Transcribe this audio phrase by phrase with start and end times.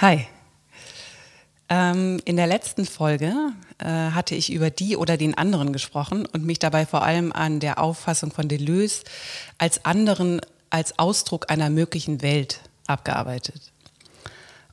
[0.00, 0.26] Hi.
[1.68, 3.34] Ähm, in der letzten Folge
[3.76, 7.60] äh, hatte ich über die oder den anderen gesprochen und mich dabei vor allem an
[7.60, 9.02] der Auffassung von Deleuze
[9.58, 10.40] als anderen
[10.70, 13.72] als Ausdruck einer möglichen Welt abgearbeitet.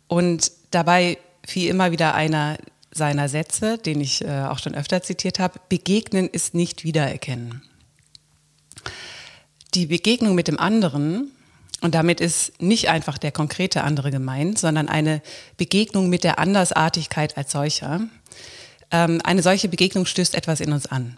[0.07, 2.57] Und dabei fiel immer wieder einer
[2.91, 7.63] seiner Sätze, den ich äh, auch schon öfter zitiert habe, begegnen ist nicht wiedererkennen.
[9.73, 11.33] Die Begegnung mit dem anderen,
[11.81, 15.21] und damit ist nicht einfach der konkrete andere gemeint, sondern eine
[15.57, 18.01] Begegnung mit der Andersartigkeit als solcher.
[18.89, 21.17] Ähm, eine solche Begegnung stößt etwas in uns an.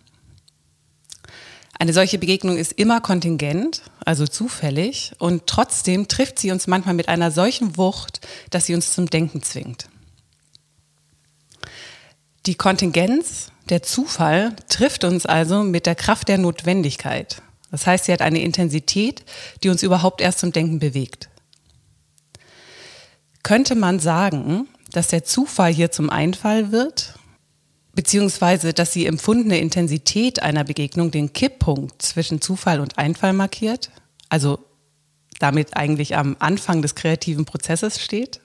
[1.78, 7.08] Eine solche Begegnung ist immer kontingent, also zufällig, und trotzdem trifft sie uns manchmal mit
[7.08, 8.20] einer solchen Wucht,
[8.50, 9.88] dass sie uns zum Denken zwingt.
[12.46, 17.42] Die Kontingenz, der Zufall, trifft uns also mit der Kraft der Notwendigkeit.
[17.72, 19.24] Das heißt, sie hat eine Intensität,
[19.64, 21.30] die uns überhaupt erst zum Denken bewegt.
[23.44, 27.20] Könnte man sagen, dass der Zufall hier zum Einfall wird
[28.00, 33.92] beziehungsweise dass die empfundene Intensität einer Begegnung den Kipppunkt zwischen Zufall und Einfall markiert,
[34.30, 34.60] also
[35.40, 38.40] damit eigentlich am Anfang des kreativen Prozesses steht.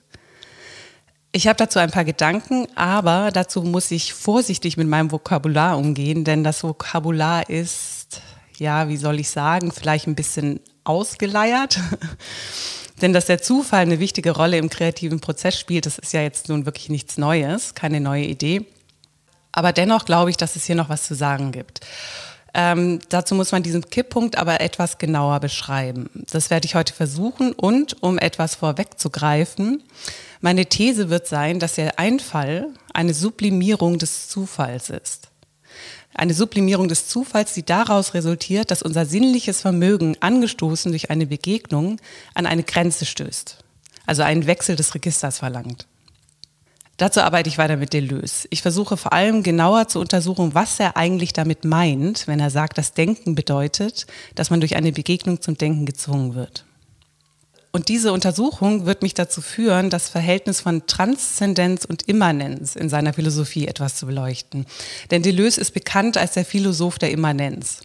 [1.30, 6.24] Ich habe dazu ein paar Gedanken, aber dazu muss ich vorsichtig mit meinem Vokabular umgehen,
[6.24, 8.03] denn das Vokabular ist,
[8.58, 11.80] ja, wie soll ich sagen, vielleicht ein bisschen ausgeleiert.
[13.02, 16.48] denn dass der Zufall eine wichtige Rolle im kreativen Prozess spielt, das ist ja jetzt
[16.48, 18.66] nun wirklich nichts Neues, keine neue Idee.
[19.52, 21.80] Aber dennoch glaube ich, dass es hier noch was zu sagen gibt.
[22.56, 26.08] Ähm, dazu muss man diesen Kipppunkt aber etwas genauer beschreiben.
[26.30, 29.82] Das werde ich heute versuchen und um etwas vorwegzugreifen,
[30.40, 35.28] meine These wird sein, dass der Einfall eine Sublimierung des Zufalls ist.
[36.14, 42.00] Eine Sublimierung des Zufalls, die daraus resultiert, dass unser sinnliches Vermögen, angestoßen durch eine Begegnung,
[42.34, 43.58] an eine Grenze stößt.
[44.06, 45.86] Also einen Wechsel des Registers verlangt.
[46.96, 48.46] Dazu arbeite ich weiter mit Deleuze.
[48.50, 52.78] Ich versuche vor allem genauer zu untersuchen, was er eigentlich damit meint, wenn er sagt,
[52.78, 56.64] dass Denken bedeutet, dass man durch eine Begegnung zum Denken gezwungen wird.
[57.74, 63.12] Und diese Untersuchung wird mich dazu führen, das Verhältnis von Transzendenz und Immanenz in seiner
[63.12, 64.64] Philosophie etwas zu beleuchten.
[65.10, 67.80] Denn Deleuze ist bekannt als der Philosoph der Immanenz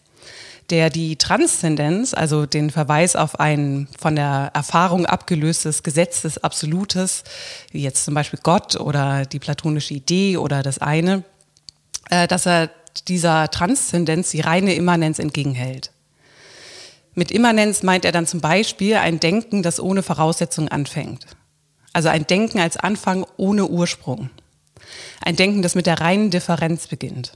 [0.70, 7.24] der die Transzendenz, also den Verweis auf ein von der Erfahrung abgelöstes Gesetz des Absolutes,
[7.72, 11.24] wie jetzt zum Beispiel Gott oder die platonische Idee oder das eine,
[12.12, 12.70] äh, dass er
[13.08, 15.90] dieser Transzendenz die reine Immanenz entgegenhält.
[17.16, 21.26] Mit Immanenz meint er dann zum Beispiel ein Denken, das ohne Voraussetzung anfängt.
[21.94, 24.30] Also ein Denken als Anfang ohne Ursprung.
[25.22, 27.34] Ein Denken, das mit der reinen Differenz beginnt.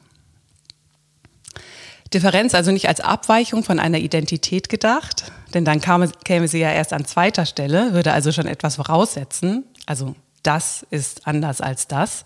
[2.13, 6.71] Differenz also nicht als Abweichung von einer Identität gedacht, denn dann kam, käme sie ja
[6.71, 12.23] erst an zweiter Stelle, würde also schon etwas voraussetzen, also das ist anders als das,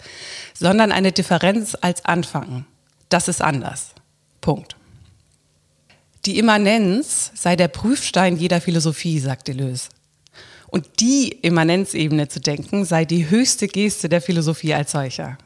[0.53, 2.65] sondern eine Differenz als Anfang.
[3.09, 3.91] Das ist anders.
[4.41, 4.75] Punkt.
[6.27, 9.87] Die Immanenz sei der Prüfstein jeder Philosophie, sagt Deleuze.
[10.67, 15.37] Und die Immanenzebene zu denken sei die höchste Geste der Philosophie als solcher.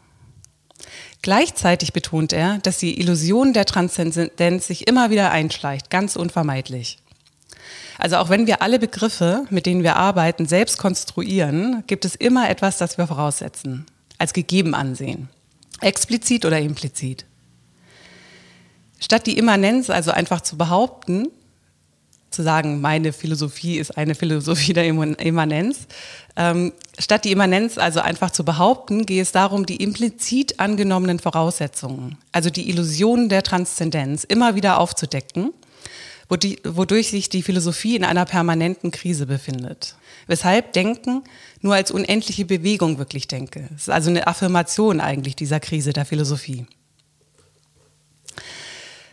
[1.22, 6.98] Gleichzeitig betont er, dass die Illusion der Transzendenz sich immer wieder einschleicht, ganz unvermeidlich.
[8.00, 12.50] Also auch wenn wir alle Begriffe, mit denen wir arbeiten, selbst konstruieren, gibt es immer
[12.50, 13.86] etwas, das wir voraussetzen,
[14.18, 15.30] als gegeben ansehen,
[15.80, 17.28] explizit oder implizit.
[19.02, 21.28] Statt die Immanenz also einfach zu behaupten,
[22.30, 25.80] zu sagen, meine Philosophie ist eine Philosophie der Immanenz.
[26.38, 32.18] Ähm, statt die Immanenz also einfach zu behaupten, geht es darum, die implizit angenommenen Voraussetzungen,
[32.32, 35.52] also die Illusionen der Transzendenz, immer wieder aufzudecken,
[36.30, 39.96] wodurch sich die Philosophie in einer permanenten Krise befindet.
[40.28, 41.24] Weshalb Denken
[41.60, 43.68] nur als unendliche Bewegung wirklich denke.
[43.76, 46.66] Es ist also eine Affirmation eigentlich dieser Krise der Philosophie.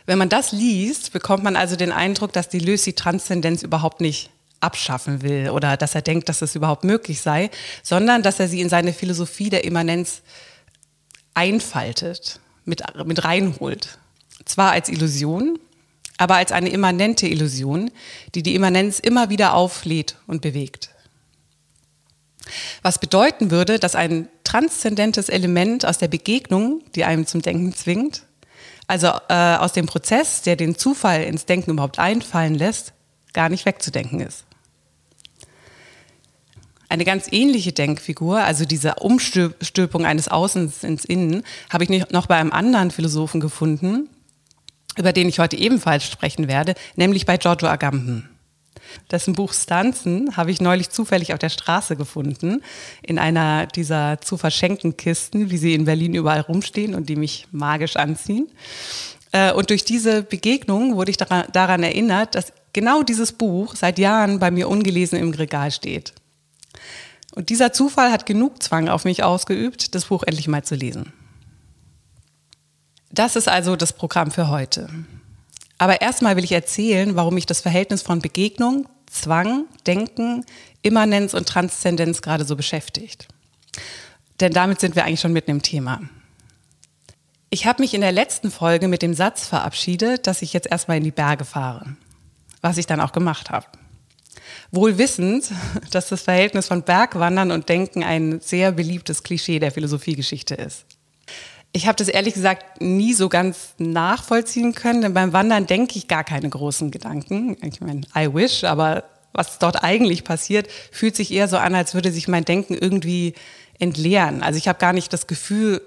[0.09, 5.21] Wenn man das liest, bekommt man also den Eindruck, dass die Transzendenz überhaupt nicht abschaffen
[5.21, 7.51] will oder dass er denkt, dass es überhaupt möglich sei,
[7.83, 10.23] sondern dass er sie in seine Philosophie der Immanenz
[11.35, 13.99] einfaltet, mit, mit reinholt.
[14.45, 15.59] Zwar als Illusion,
[16.17, 17.91] aber als eine immanente Illusion,
[18.33, 20.89] die die Immanenz immer wieder auflädt und bewegt.
[22.81, 28.23] Was bedeuten würde, dass ein transzendentes Element aus der Begegnung, die einem zum Denken zwingt,
[28.89, 32.93] also äh, aus dem Prozess, der den Zufall ins Denken überhaupt einfallen lässt,
[33.33, 34.45] gar nicht wegzudenken ist.
[36.89, 42.37] Eine ganz ähnliche Denkfigur, also diese Umstülpung eines Außens ins Innen, habe ich noch bei
[42.37, 44.09] einem anderen Philosophen gefunden,
[44.97, 48.27] über den ich heute ebenfalls sprechen werde, nämlich bei Giorgio Agamben.
[49.11, 52.61] Dessen Buch Stanzen habe ich neulich zufällig auf der Straße gefunden,
[53.01, 57.47] in einer dieser zu verschenken Kisten, wie sie in Berlin überall rumstehen und die mich
[57.51, 58.47] magisch anziehen.
[59.31, 64.39] Äh, und durch diese Begegnung wurde ich daran erinnert, dass genau dieses Buch seit Jahren
[64.39, 66.13] bei mir ungelesen im Regal steht.
[67.35, 71.13] Und dieser Zufall hat genug Zwang auf mich ausgeübt, das Buch endlich mal zu lesen.
[73.11, 74.89] Das ist also das Programm für heute.
[75.79, 80.45] Aber erstmal will ich erzählen, warum mich das Verhältnis von Begegnung, Zwang, Denken,
[80.83, 83.27] Immanenz und Transzendenz gerade so beschäftigt.
[84.39, 86.01] Denn damit sind wir eigentlich schon mitten im Thema.
[87.49, 90.97] Ich habe mich in der letzten Folge mit dem Satz verabschiedet, dass ich jetzt erstmal
[90.97, 91.95] in die Berge fahre,
[92.61, 93.65] was ich dann auch gemacht habe.
[94.71, 95.49] Wohl wissend,
[95.91, 100.85] dass das Verhältnis von Bergwandern und Denken ein sehr beliebtes Klischee der Philosophiegeschichte ist.
[101.71, 106.07] Ich habe das ehrlich gesagt nie so ganz nachvollziehen können, denn beim Wandern denke ich
[106.07, 107.57] gar keine großen Gedanken.
[107.61, 111.93] Ich meine, I wish, aber was dort eigentlich passiert, fühlt sich eher so an, als
[111.93, 113.35] würde sich mein Denken irgendwie
[113.77, 114.41] entleeren.
[114.41, 115.81] Also ich habe gar nicht das Gefühl,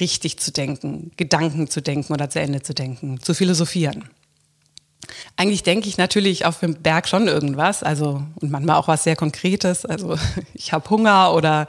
[0.00, 4.08] richtig zu denken, Gedanken zu denken oder zu Ende zu denken, zu philosophieren.
[5.36, 9.16] Eigentlich denke ich natürlich auf dem Berg schon irgendwas, also und manchmal auch was sehr
[9.16, 9.84] Konkretes.
[9.84, 10.16] Also
[10.54, 11.66] ich habe Hunger oder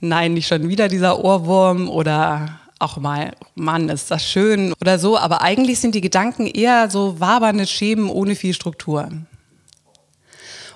[0.00, 5.18] nein, nicht schon wieder dieser Ohrwurm oder auch mal, Mann, ist das schön oder so.
[5.18, 9.08] Aber eigentlich sind die Gedanken eher so wabernde Schemen ohne viel Struktur.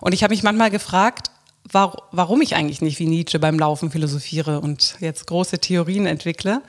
[0.01, 1.31] Und ich habe mich manchmal gefragt,
[1.73, 6.63] warum ich eigentlich nicht wie Nietzsche beim Laufen philosophiere und jetzt große Theorien entwickle.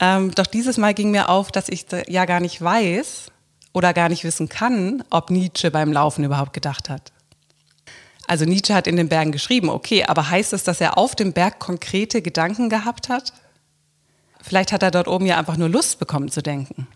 [0.00, 3.26] Ähm, doch dieses Mal ging mir auf, dass ich ja gar nicht weiß
[3.72, 7.12] oder gar nicht wissen kann, ob Nietzsche beim Laufen überhaupt gedacht hat.
[8.26, 11.32] Also Nietzsche hat in den Bergen geschrieben, okay, aber heißt es, dass er auf dem
[11.32, 13.32] Berg konkrete Gedanken gehabt hat?
[14.42, 16.88] Vielleicht hat er dort oben ja einfach nur Lust bekommen zu denken.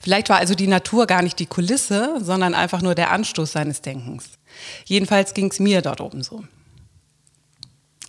[0.00, 3.82] Vielleicht war also die Natur gar nicht die Kulisse, sondern einfach nur der Anstoß seines
[3.82, 4.30] Denkens.
[4.86, 6.42] Jedenfalls ging es mir dort oben so.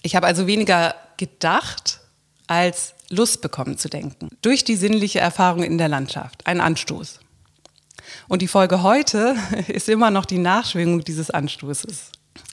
[0.02, 2.00] Ich habe also weniger gedacht,
[2.48, 4.30] als Lust bekommen zu denken.
[4.42, 6.48] Durch die sinnliche Erfahrung in der Landschaft.
[6.48, 7.20] Ein Anstoß.
[8.30, 9.36] Und die Folge heute
[9.68, 12.12] ist immer noch die Nachschwingung dieses Anstoßes.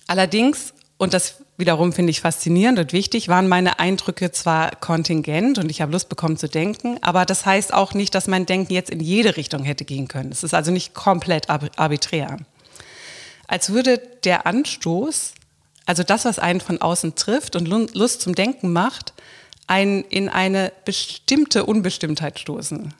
[0.08, 5.70] Allerdings und das wiederum finde ich faszinierend und wichtig, waren meine Eindrücke zwar kontingent und
[5.70, 8.90] ich habe Lust bekommen zu denken, aber das heißt auch nicht, dass mein Denken jetzt
[8.90, 10.30] in jede Richtung hätte gehen können.
[10.30, 12.38] Es ist also nicht komplett arbiträr.
[13.46, 15.34] Als würde der Anstoß,
[15.86, 19.14] also das, was einen von außen trifft und Lust zum Denken macht,
[19.66, 22.92] einen in eine bestimmte Unbestimmtheit stoßen.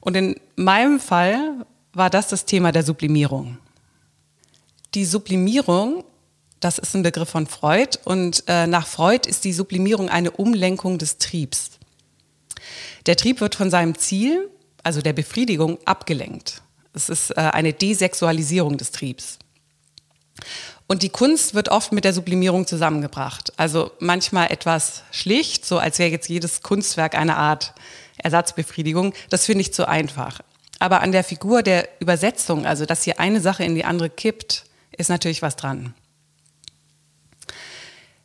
[0.00, 3.58] Und in meinem Fall war das das Thema der Sublimierung.
[4.94, 6.04] Die Sublimierung
[6.64, 10.96] das ist ein Begriff von Freud und äh, nach Freud ist die Sublimierung eine Umlenkung
[10.96, 11.72] des Triebs.
[13.04, 14.48] Der Trieb wird von seinem Ziel,
[14.82, 16.62] also der Befriedigung, abgelenkt.
[16.94, 19.38] Es ist äh, eine Desexualisierung des Triebs.
[20.86, 23.52] Und die Kunst wird oft mit der Sublimierung zusammengebracht.
[23.58, 27.74] Also manchmal etwas schlicht, so als wäre jetzt jedes Kunstwerk eine Art
[28.16, 29.12] Ersatzbefriedigung.
[29.28, 30.40] Das finde ich zu einfach.
[30.78, 34.64] Aber an der Figur der Übersetzung, also dass hier eine Sache in die andere kippt,
[34.96, 35.94] ist natürlich was dran.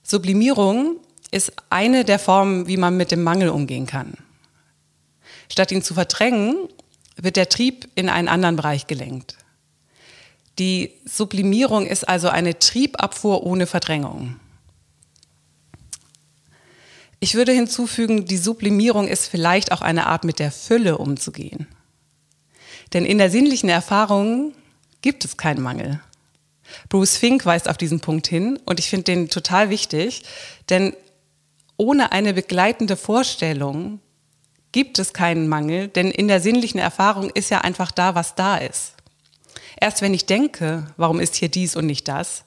[0.10, 0.98] Sublimierung
[1.30, 4.16] ist eine der Formen, wie man mit dem Mangel umgehen kann.
[5.52, 6.68] Statt ihn zu verdrängen,
[7.16, 9.38] wird der Trieb in einen anderen Bereich gelenkt.
[10.58, 14.40] Die Sublimierung ist also eine Triebabfuhr ohne Verdrängung.
[17.20, 21.68] Ich würde hinzufügen, die Sublimierung ist vielleicht auch eine Art, mit der Fülle umzugehen.
[22.94, 24.56] Denn in der sinnlichen Erfahrung
[25.02, 26.02] gibt es keinen Mangel.
[26.90, 30.24] Bruce Fink weist auf diesen Punkt hin und ich finde den total wichtig,
[30.70, 30.94] denn
[31.78, 34.00] ohne eine begleitende Vorstellung
[34.72, 38.58] gibt es keinen Mangel, denn in der sinnlichen Erfahrung ist ja einfach da, was da
[38.58, 38.94] ist.
[39.80, 42.44] Erst wenn ich denke, warum ist hier dies und nicht das,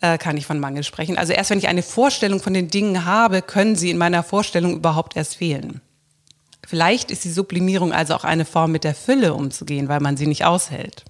[0.00, 1.16] äh, kann ich von Mangel sprechen.
[1.16, 4.74] Also erst wenn ich eine Vorstellung von den Dingen habe, können sie in meiner Vorstellung
[4.74, 5.80] überhaupt erst fehlen.
[6.66, 10.26] Vielleicht ist die Sublimierung also auch eine Form, mit der Fülle umzugehen, weil man sie
[10.26, 11.04] nicht aushält.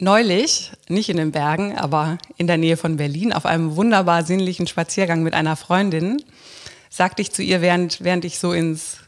[0.00, 4.68] Neulich, nicht in den Bergen, aber in der Nähe von Berlin, auf einem wunderbar sinnlichen
[4.68, 6.22] Spaziergang mit einer Freundin,
[6.88, 8.98] sagte ich zu ihr, während, während ich so ins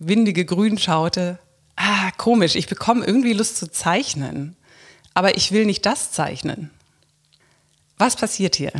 [0.00, 1.38] windige Grün schaute,
[1.76, 4.56] ah, komisch, ich bekomme irgendwie Lust zu zeichnen,
[5.14, 6.70] aber ich will nicht das zeichnen.
[7.96, 8.72] Was passiert hier?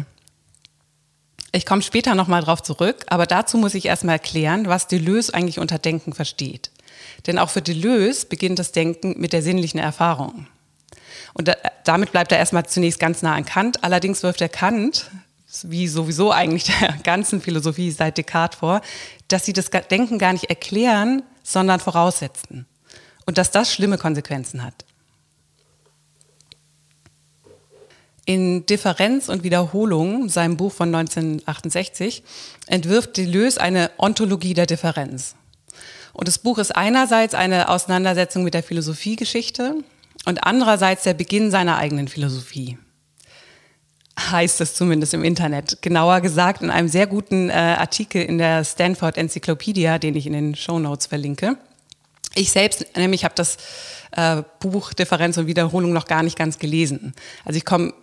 [1.53, 5.61] Ich komme später nochmal drauf zurück, aber dazu muss ich erstmal erklären, was Deleuze eigentlich
[5.61, 6.73] unter Denken versteht.
[7.29, 10.49] Denn auch für Deleuze beginnt das Denken mit der sinnlichen Erfahrung.
[11.35, 13.83] Und da, damit bleibt er erstmal zunächst ganz nah an Kant.
[13.85, 15.11] Allerdings wirft er Kant,
[15.63, 18.81] wie sowieso eigentlich der ganzen Philosophie seit Descartes vor,
[19.29, 22.67] dass sie das Denken gar nicht erklären, sondern voraussetzen.
[23.27, 24.85] Und dass das schlimme Konsequenzen hat.
[28.25, 32.23] In Differenz und Wiederholung, seinem Buch von 1968,
[32.67, 35.35] entwirft Deleuze eine Ontologie der Differenz.
[36.13, 39.83] Und das Buch ist einerseits eine Auseinandersetzung mit der Philosophiegeschichte
[40.25, 42.79] und andererseits der Beginn seiner eigenen Philosophie.
[44.19, 45.81] Heißt es zumindest im Internet.
[45.81, 50.35] Genauer gesagt in einem sehr guten äh, Artikel in der Stanford Encyclopedia, den ich in
[50.35, 51.57] den Show Notes verlinke.
[52.35, 53.57] Ich selbst nämlich habe das
[54.13, 57.15] äh, Buch Differenz und Wiederholung noch gar nicht ganz gelesen.
[57.45, 57.95] Also ich komme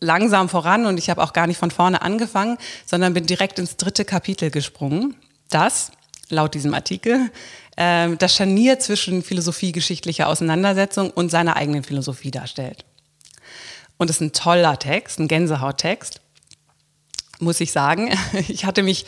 [0.00, 3.76] langsam voran und ich habe auch gar nicht von vorne angefangen, sondern bin direkt ins
[3.76, 5.16] dritte Kapitel gesprungen.
[5.50, 5.92] Das,
[6.28, 7.30] laut diesem Artikel,
[7.76, 12.84] äh, das Scharnier zwischen philosophiegeschichtlicher Auseinandersetzung und seiner eigenen Philosophie darstellt.
[13.96, 16.20] Und es ist ein toller Text, ein Gänsehauttext,
[17.38, 18.10] muss ich sagen.
[18.48, 19.06] Ich hatte mich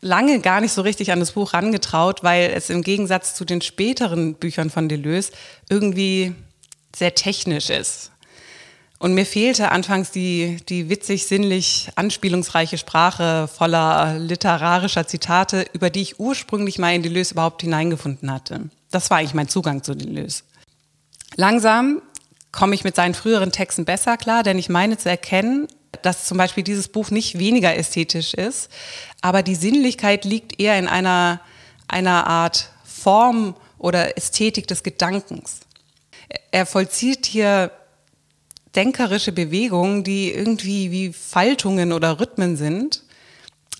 [0.00, 3.60] lange gar nicht so richtig an das Buch rangetraut, weil es im Gegensatz zu den
[3.60, 5.32] späteren Büchern von Deleuze
[5.68, 6.34] irgendwie
[6.94, 8.12] sehr technisch ist.
[8.98, 16.00] Und mir fehlte anfangs die, die witzig, sinnlich, anspielungsreiche Sprache voller literarischer Zitate, über die
[16.00, 18.70] ich ursprünglich mal in Deleuze überhaupt hineingefunden hatte.
[18.90, 20.44] Das war eigentlich mein Zugang zu Deleuze.
[21.36, 22.00] Langsam
[22.52, 25.68] komme ich mit seinen früheren Texten besser klar, denn ich meine zu erkennen,
[26.00, 28.70] dass zum Beispiel dieses Buch nicht weniger ästhetisch ist,
[29.20, 31.40] aber die Sinnlichkeit liegt eher in einer,
[31.88, 35.60] einer Art Form oder Ästhetik des Gedankens.
[36.50, 37.70] Er vollzieht hier
[38.76, 43.02] denkerische Bewegungen, die irgendwie wie Faltungen oder Rhythmen sind.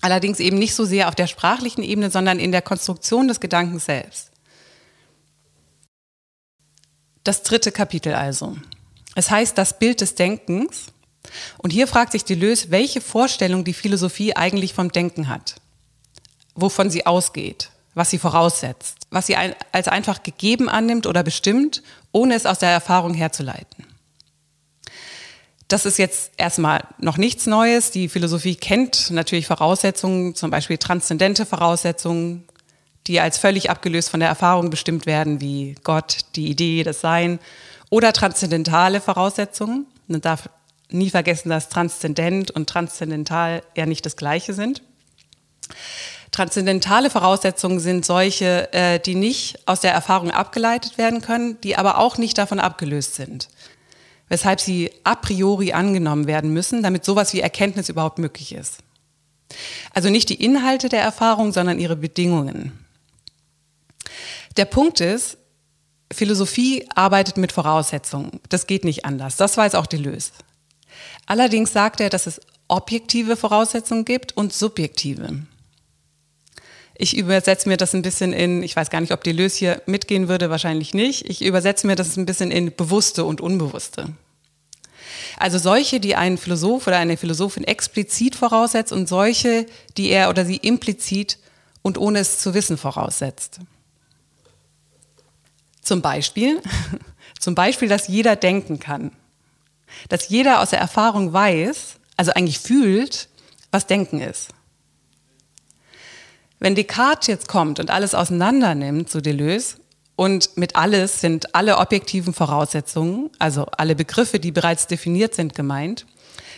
[0.01, 3.85] Allerdings eben nicht so sehr auf der sprachlichen Ebene, sondern in der Konstruktion des Gedankens
[3.85, 4.31] selbst.
[7.23, 8.55] Das dritte Kapitel also.
[9.15, 10.85] Es heißt das Bild des Denkens.
[11.57, 15.55] Und hier fragt sich Deleuze, welche Vorstellung die Philosophie eigentlich vom Denken hat.
[16.53, 22.35] Wovon sie ausgeht, was sie voraussetzt, was sie als einfach gegeben annimmt oder bestimmt, ohne
[22.35, 23.86] es aus der Erfahrung herzuleiten.
[25.67, 27.91] Das ist jetzt erstmal noch nichts Neues.
[27.91, 32.47] Die Philosophie kennt natürlich Voraussetzungen, zum Beispiel transzendente Voraussetzungen,
[33.07, 37.39] die als völlig abgelöst von der Erfahrung bestimmt werden, wie Gott, die Idee, das Sein,
[37.89, 39.87] oder transzendentale Voraussetzungen.
[40.07, 40.49] Man darf
[40.89, 44.81] nie vergessen, dass transzendent und transzendental ja nicht das Gleiche sind.
[46.31, 51.97] Transzendentale Voraussetzungen sind solche, äh, die nicht aus der Erfahrung abgeleitet werden können, die aber
[51.97, 53.49] auch nicht davon abgelöst sind
[54.29, 58.79] weshalb sie a priori angenommen werden müssen, damit sowas wie Erkenntnis überhaupt möglich ist.
[59.93, 62.85] Also nicht die Inhalte der Erfahrung, sondern ihre Bedingungen.
[64.57, 65.37] Der Punkt ist,
[66.11, 68.39] Philosophie arbeitet mit Voraussetzungen.
[68.49, 69.35] Das geht nicht anders.
[69.35, 70.31] Das weiß auch Deleuze.
[71.25, 75.43] Allerdings sagt er, dass es objektive Voraussetzungen gibt und subjektive.
[76.99, 80.27] Ich übersetze mir das ein bisschen in, ich weiß gar nicht, ob Deleuze hier mitgehen
[80.27, 81.29] würde, wahrscheinlich nicht.
[81.29, 84.13] Ich übersetze mir das ein bisschen in bewusste und unbewusste.
[85.37, 90.43] Also solche, die ein Philosoph oder eine Philosophin explizit voraussetzt und solche, die er oder
[90.43, 91.37] sie implizit
[91.83, 93.59] und ohne es zu wissen voraussetzt.
[95.83, 96.61] Zum Beispiel,
[97.39, 99.11] zum Beispiel, dass jeder denken kann.
[100.09, 103.29] Dass jeder aus der Erfahrung weiß, also eigentlich fühlt,
[103.69, 104.49] was Denken ist.
[106.59, 109.77] Wenn Descartes jetzt kommt und alles auseinander nimmt, so Deleuze,
[110.15, 116.07] und mit alles sind alle objektiven Voraussetzungen, also alle Begriffe, die bereits definiert sind, gemeint.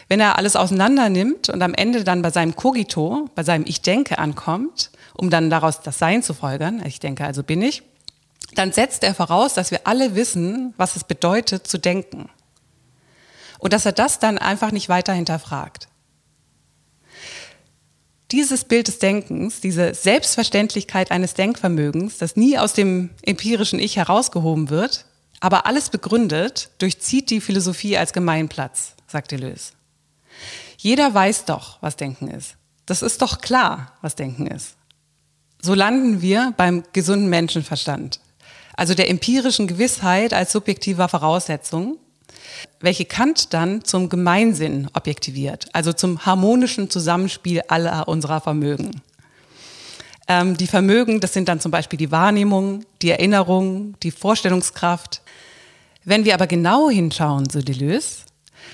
[0.07, 3.81] Wenn er alles auseinander nimmt und am Ende dann bei seinem Cogito, bei seinem Ich
[3.81, 7.83] denke ankommt, um dann daraus das Sein zu folgern, ich denke also bin ich,
[8.55, 12.29] dann setzt er voraus, dass wir alle wissen, was es bedeutet zu denken.
[13.59, 15.88] Und dass er das dann einfach nicht weiter hinterfragt.
[18.31, 24.69] Dieses Bild des Denkens, diese Selbstverständlichkeit eines Denkvermögens, das nie aus dem empirischen Ich herausgehoben
[24.69, 25.05] wird,
[25.39, 29.73] aber alles begründet, durchzieht die Philosophie als Gemeinplatz, sagt Deleuze.
[30.77, 32.55] Jeder weiß doch, was Denken ist.
[32.85, 34.75] Das ist doch klar, was Denken ist.
[35.61, 38.19] So landen wir beim gesunden Menschenverstand,
[38.75, 41.97] also der empirischen Gewissheit als subjektiver Voraussetzung,
[42.79, 49.01] welche Kant dann zum Gemeinsinn objektiviert, also zum harmonischen Zusammenspiel aller unserer Vermögen.
[50.27, 55.21] Ähm, die Vermögen, das sind dann zum Beispiel die Wahrnehmung, die Erinnerung, die Vorstellungskraft.
[56.05, 58.25] Wenn wir aber genau hinschauen, so Deleuze,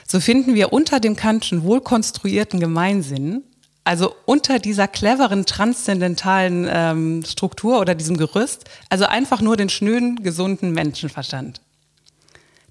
[0.05, 3.43] so finden wir unter dem Kantschen wohlkonstruierten Gemeinsinn,
[3.85, 10.23] also unter dieser cleveren transzendentalen ähm, Struktur oder diesem Gerüst, also einfach nur den schnöden,
[10.23, 11.61] gesunden Menschenverstand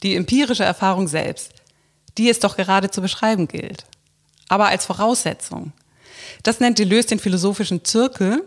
[0.04, 1.52] die empirische Erfahrung selbst,
[2.16, 3.84] die es doch gerade zu beschreiben gilt.
[4.48, 5.72] Aber als Voraussetzung.
[6.42, 8.44] Das nennt Deleuze den philosophischen Zirkel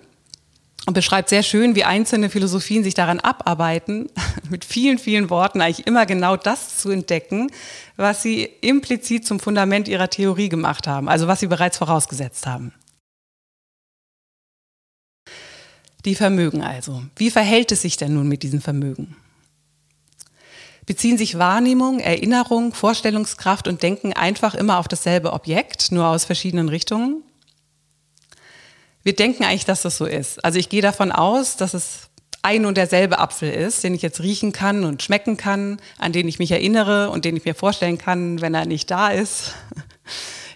[0.86, 4.10] und beschreibt sehr schön, wie einzelne Philosophien sich daran abarbeiten,
[4.50, 7.52] mit vielen, vielen Worten eigentlich immer genau das zu entdecken,
[7.98, 12.72] was sie implizit zum Fundament ihrer Theorie gemacht haben, also was sie bereits vorausgesetzt haben.
[16.06, 17.04] Die Vermögen also.
[17.18, 19.18] Wie verhält es sich denn nun mit diesen Vermögen?
[20.88, 26.70] Beziehen sich Wahrnehmung, Erinnerung, Vorstellungskraft und Denken einfach immer auf dasselbe Objekt, nur aus verschiedenen
[26.70, 27.24] Richtungen?
[29.04, 30.44] Wir denken eigentlich, dass das so ist.
[30.46, 32.08] Also ich gehe davon aus, dass es
[32.42, 36.26] ein und derselbe Apfel ist, den ich jetzt riechen kann und schmecken kann, an den
[36.26, 39.54] ich mich erinnere und den ich mir vorstellen kann, wenn er nicht da ist.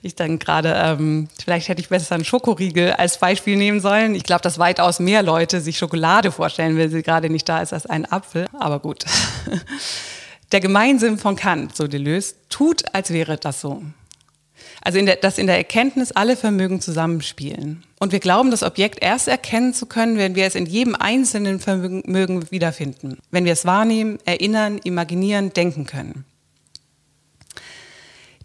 [0.03, 4.15] Ich dann gerade, ähm, vielleicht hätte ich besser einen Schokoriegel als Beispiel nehmen sollen.
[4.15, 7.71] Ich glaube, dass weitaus mehr Leute sich Schokolade vorstellen, wenn sie gerade nicht da ist,
[7.71, 8.47] als einen Apfel.
[8.57, 9.05] Aber gut.
[10.51, 13.83] Der Gemeinsinn von Kant, so Deleuze, tut, als wäre das so.
[14.81, 17.83] Also in der, dass in der Erkenntnis alle Vermögen zusammenspielen.
[17.99, 21.59] Und wir glauben, das Objekt erst erkennen zu können, wenn wir es in jedem einzelnen
[21.59, 23.19] Vermögen wiederfinden.
[23.29, 26.25] Wenn wir es wahrnehmen, erinnern, imaginieren, denken können.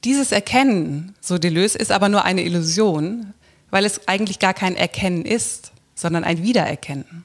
[0.04, 3.34] Dieses Erkennen, so Deleuze, ist aber nur eine Illusion,
[3.70, 7.24] weil es eigentlich gar kein Erkennen ist, sondern ein Wiedererkennen.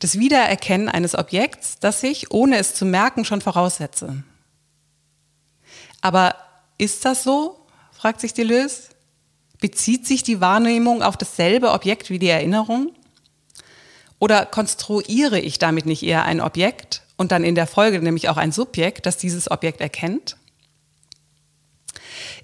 [0.00, 4.24] Das Wiedererkennen eines Objekts, das ich, ohne es zu merken, schon voraussetze.
[6.00, 6.34] Aber
[6.78, 7.56] ist das so?
[7.92, 8.84] fragt sich Deleuze.
[9.60, 12.94] Bezieht sich die Wahrnehmung auf dasselbe Objekt wie die Erinnerung?
[14.18, 18.38] Oder konstruiere ich damit nicht eher ein Objekt und dann in der Folge nämlich auch
[18.38, 20.38] ein Subjekt, das dieses Objekt erkennt?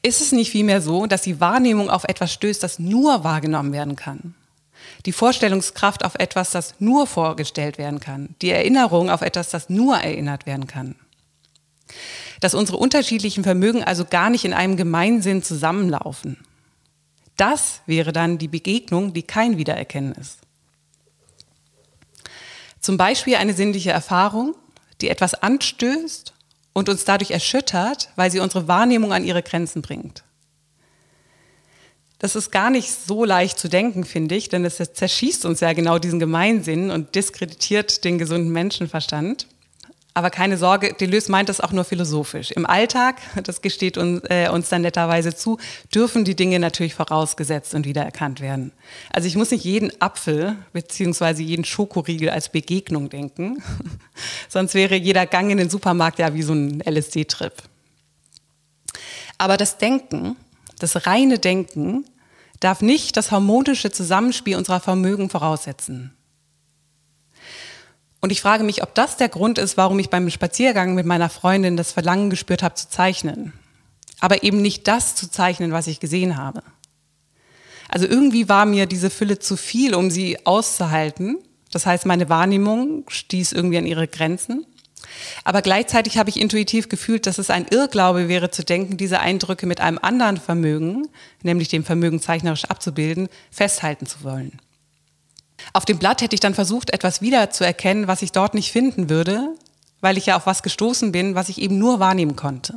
[0.03, 3.97] Ist es nicht vielmehr so, dass die Wahrnehmung auf etwas stößt, das nur wahrgenommen werden
[3.97, 4.35] kann?
[5.05, 8.35] Die Vorstellungskraft auf etwas, das nur vorgestellt werden kann.
[8.43, 10.97] Die Erinnerung auf etwas, das nur erinnert werden kann.
[12.41, 16.39] Dass unsere unterschiedlichen Vermögen also gar nicht in einem Gemeinsinn zusammenlaufen.
[17.37, 20.39] Das wäre dann die Begegnung, die kein Wiedererkennen ist.
[22.81, 24.55] Zum Beispiel eine sinnliche Erfahrung,
[25.01, 26.33] die etwas anstößt
[26.73, 30.23] und uns dadurch erschüttert, weil sie unsere Wahrnehmung an ihre Grenzen bringt.
[32.19, 35.73] Das ist gar nicht so leicht zu denken, finde ich, denn es zerschießt uns ja
[35.75, 39.47] genau diesen Gemeinsinn und diskreditiert den gesunden Menschenverstand.
[40.17, 42.51] Aber keine Sorge, Deleuze meint das auch nur philosophisch.
[42.51, 45.59] Im Alltag, das gesteht uns, äh, uns dann netterweise zu,
[45.95, 48.73] dürfen die Dinge natürlich vorausgesetzt und wiedererkannt werden.
[49.13, 53.63] Also ich muss nicht jeden Apfel beziehungsweise jeden Schokoriegel als Begegnung denken,
[54.49, 57.53] sonst wäre jeder Gang in den Supermarkt ja wie so ein LSD-Trip.
[59.37, 60.37] Aber das Denken,
[60.79, 62.05] das reine Denken,
[62.61, 66.17] darf nicht das harmonische Zusammenspiel unserer Vermögen voraussetzen.
[68.21, 71.29] Und ich frage mich, ob das der Grund ist, warum ich beim Spaziergang mit meiner
[71.29, 73.53] Freundin das Verlangen gespürt habe zu zeichnen.
[74.21, 76.63] Aber eben nicht das zu zeichnen, was ich gesehen habe.
[77.89, 81.39] Also irgendwie war mir diese Fülle zu viel, um sie auszuhalten.
[81.71, 84.67] Das heißt, meine Wahrnehmung stieß irgendwie an ihre Grenzen.
[85.45, 89.67] Aber gleichzeitig habe ich intuitiv gefühlt, dass es ein Irrglaube wäre zu denken, diese Eindrücke
[89.67, 91.09] mit einem anderen Vermögen,
[91.43, 94.61] nämlich dem Vermögen zeichnerisch abzubilden, festhalten zu wollen.
[95.73, 99.55] Auf dem Blatt hätte ich dann versucht, etwas wiederzuerkennen, was ich dort nicht finden würde,
[100.01, 102.75] weil ich ja auf was gestoßen bin, was ich eben nur wahrnehmen konnte.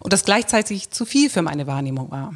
[0.00, 2.34] Und das gleichzeitig zu viel für meine Wahrnehmung war.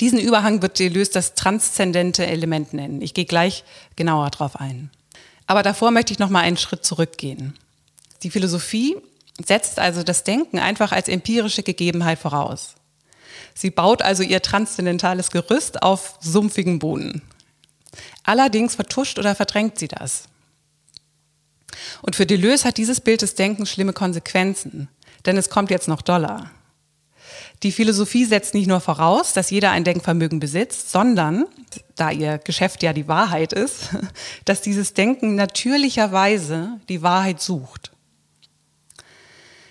[0.00, 3.00] Diesen Überhang wird Deleuze das transzendente Element nennen.
[3.00, 3.64] Ich gehe gleich
[3.96, 4.90] genauer darauf ein.
[5.46, 7.58] Aber davor möchte ich noch mal einen Schritt zurückgehen.
[8.22, 8.96] Die Philosophie
[9.44, 12.74] setzt also das Denken einfach als empirische Gegebenheit voraus.
[13.54, 17.22] Sie baut also ihr transzendentales Gerüst auf sumpfigen Boden.
[18.24, 20.24] Allerdings vertuscht oder verdrängt sie das.
[22.02, 24.88] Und für Deleuze hat dieses Bild des Denkens schlimme Konsequenzen,
[25.26, 26.50] denn es kommt jetzt noch doller.
[27.64, 31.46] Die Philosophie setzt nicht nur voraus, dass jeder ein Denkvermögen besitzt, sondern,
[31.96, 33.88] da ihr Geschäft ja die Wahrheit ist,
[34.44, 37.90] dass dieses Denken natürlicherweise die Wahrheit sucht.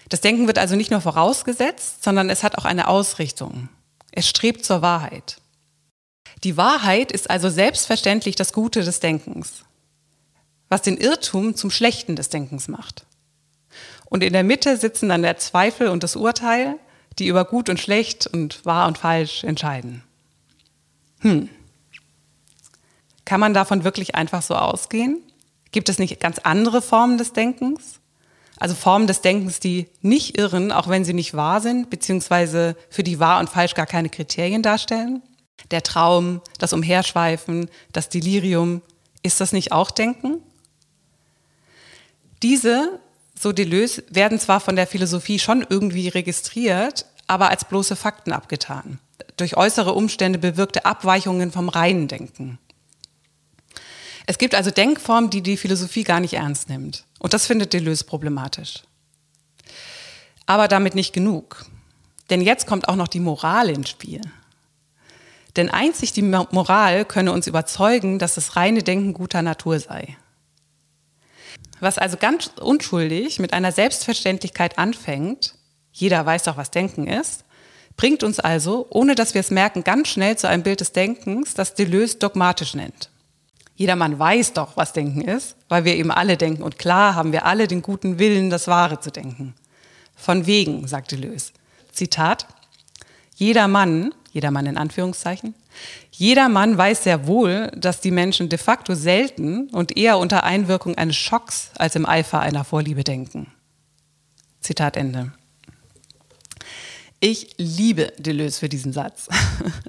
[0.10, 3.70] Das Denken wird also nicht nur vorausgesetzt, sondern es hat auch eine Ausrichtung.
[4.12, 5.38] Es strebt zur Wahrheit.
[6.44, 9.66] Die Wahrheit ist also selbstverständlich das Gute des Denkens,
[10.68, 13.06] was den Irrtum zum Schlechten des Denkens macht.
[14.06, 16.80] Und in der Mitte sitzen dann der Zweifel und das Urteil,
[17.20, 20.04] die über gut und schlecht und wahr und falsch entscheiden.
[21.20, 21.50] Hm.
[23.26, 25.22] Kann man davon wirklich einfach so ausgehen?
[25.72, 28.00] Gibt es nicht ganz andere Formen des Denkens?
[28.58, 33.04] Also Formen des Denkens, die nicht irren, auch wenn sie nicht wahr sind, beziehungsweise für
[33.04, 35.24] die wahr und falsch gar keine Kriterien darstellen?
[35.72, 38.82] Der Traum, das Umherschweifen, das Delirium,
[39.24, 40.42] ist das nicht auch Denken?
[42.44, 43.00] Diese,
[43.44, 49.00] so Deleuze, werden zwar von der Philosophie schon irgendwie registriert, aber als bloße Fakten abgetan.
[49.38, 52.58] Durch äußere Umstände bewirkte Abweichungen vom reinen Denken.
[54.26, 57.06] Es gibt also Denkformen, die die Philosophie gar nicht ernst nimmt.
[57.20, 58.84] Und das findet Deleuze problematisch.
[60.46, 61.66] Aber damit nicht genug.
[62.30, 64.22] Denn jetzt kommt auch noch die Moral ins Spiel.
[65.56, 70.18] Denn einzig die Moral könne uns überzeugen, dass das reine Denken guter Natur sei.
[71.80, 75.56] Was also ganz unschuldig mit einer Selbstverständlichkeit anfängt,
[75.92, 77.44] jeder weiß doch, was Denken ist,
[77.98, 81.54] bringt uns also, ohne dass wir es merken, ganz schnell zu einem Bild des Denkens,
[81.54, 83.10] das Deleuze dogmatisch nennt.
[83.76, 86.64] Jedermann weiß doch, was Denken ist, weil wir eben alle denken.
[86.64, 89.56] Und klar haben wir alle den guten Willen, das Wahre zu denken.
[90.16, 91.54] Von wegen, sagt Deleuze.
[91.92, 92.48] Zitat,
[93.36, 95.56] jeder Mann, jeder Mann in Anführungszeichen,
[96.24, 100.98] jeder Mann weiß sehr wohl, dass die Menschen de facto selten und eher unter Einwirkung
[100.98, 103.52] eines Schocks als im Eifer einer Vorliebe denken.
[104.62, 105.34] Zitat Ende.
[107.20, 109.28] Ich liebe Deleuze für diesen Satz.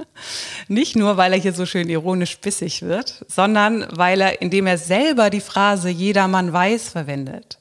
[0.66, 4.79] Nicht nur, weil er hier so schön ironisch bissig wird, sondern weil er, indem er
[4.79, 7.61] selber die Phrase jeder Mann weiß verwendet,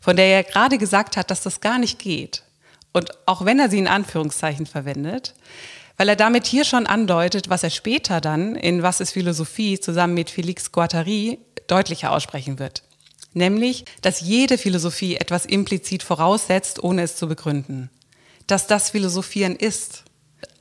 [0.00, 2.42] von der er gerade gesagt hat, dass das gar nicht geht.
[2.94, 5.34] Und auch wenn er sie in Anführungszeichen verwendet,
[5.96, 10.14] weil er damit hier schon andeutet, was er später dann in Was ist Philosophie zusammen
[10.14, 12.82] mit Félix Guattari deutlicher aussprechen wird.
[13.32, 17.90] Nämlich, dass jede Philosophie etwas implizit voraussetzt, ohne es zu begründen
[18.46, 20.04] dass das Philosophieren ist.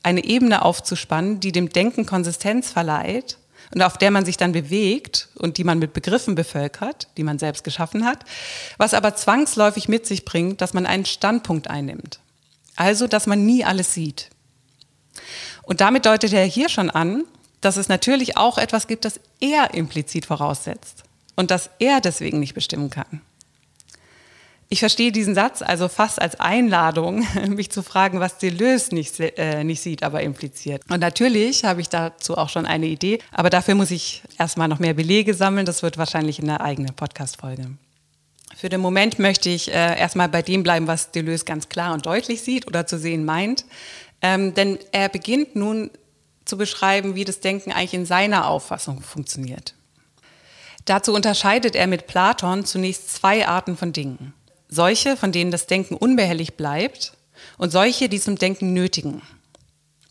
[0.01, 3.37] Eine Ebene aufzuspannen, die dem Denken Konsistenz verleiht
[3.73, 7.39] und auf der man sich dann bewegt und die man mit Begriffen bevölkert, die man
[7.39, 8.19] selbst geschaffen hat,
[8.77, 12.19] was aber zwangsläufig mit sich bringt, dass man einen Standpunkt einnimmt.
[12.75, 14.29] Also, dass man nie alles sieht.
[15.63, 17.23] Und damit deutet er hier schon an,
[17.61, 21.03] dass es natürlich auch etwas gibt, das er implizit voraussetzt
[21.35, 23.21] und das er deswegen nicht bestimmen kann.
[24.69, 29.63] Ich verstehe diesen Satz also fast als Einladung, mich zu fragen, was Deleuze nicht, äh,
[29.63, 30.81] nicht sieht, aber impliziert.
[30.89, 34.79] Und natürlich habe ich dazu auch schon eine Idee, aber dafür muss ich erstmal noch
[34.79, 35.67] mehr Belege sammeln.
[35.67, 37.67] Das wird wahrscheinlich in der eigenen Podcast-Folge.
[38.55, 42.05] Für den Moment möchte ich äh, erstmal bei dem bleiben, was Deleuze ganz klar und
[42.05, 43.65] deutlich sieht oder zu sehen meint.
[44.23, 45.91] Ähm, denn er beginnt nun
[46.45, 49.75] zu beschreiben, wie das Denken eigentlich in seiner Auffassung funktioniert.
[50.85, 54.33] Dazu unterscheidet er mit Platon zunächst zwei Arten von Dingen
[54.73, 57.13] solche, von denen das Denken unbehelligt bleibt
[57.57, 59.21] und solche, die zum Denken nötigen.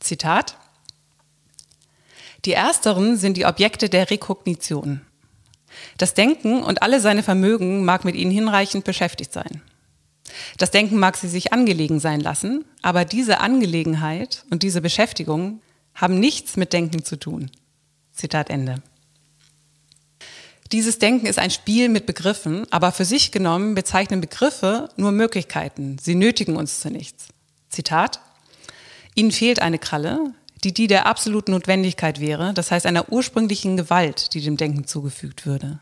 [0.00, 0.56] Zitat.
[2.44, 5.02] Die ersteren sind die Objekte der Rekognition.
[5.96, 9.62] Das Denken und alle seine Vermögen mag mit ihnen hinreichend beschäftigt sein.
[10.58, 15.60] Das Denken mag sie sich angelegen sein lassen, aber diese Angelegenheit und diese Beschäftigung
[15.94, 17.50] haben nichts mit Denken zu tun.
[18.12, 18.82] Zitat Ende.
[20.72, 25.98] Dieses Denken ist ein Spiel mit Begriffen, aber für sich genommen bezeichnen Begriffe nur Möglichkeiten.
[26.00, 27.28] Sie nötigen uns zu nichts.
[27.68, 28.20] Zitat.
[29.14, 30.32] Ihnen fehlt eine Kralle,
[30.64, 35.44] die die der absoluten Notwendigkeit wäre, das heißt einer ursprünglichen Gewalt, die dem Denken zugefügt
[35.44, 35.80] würde.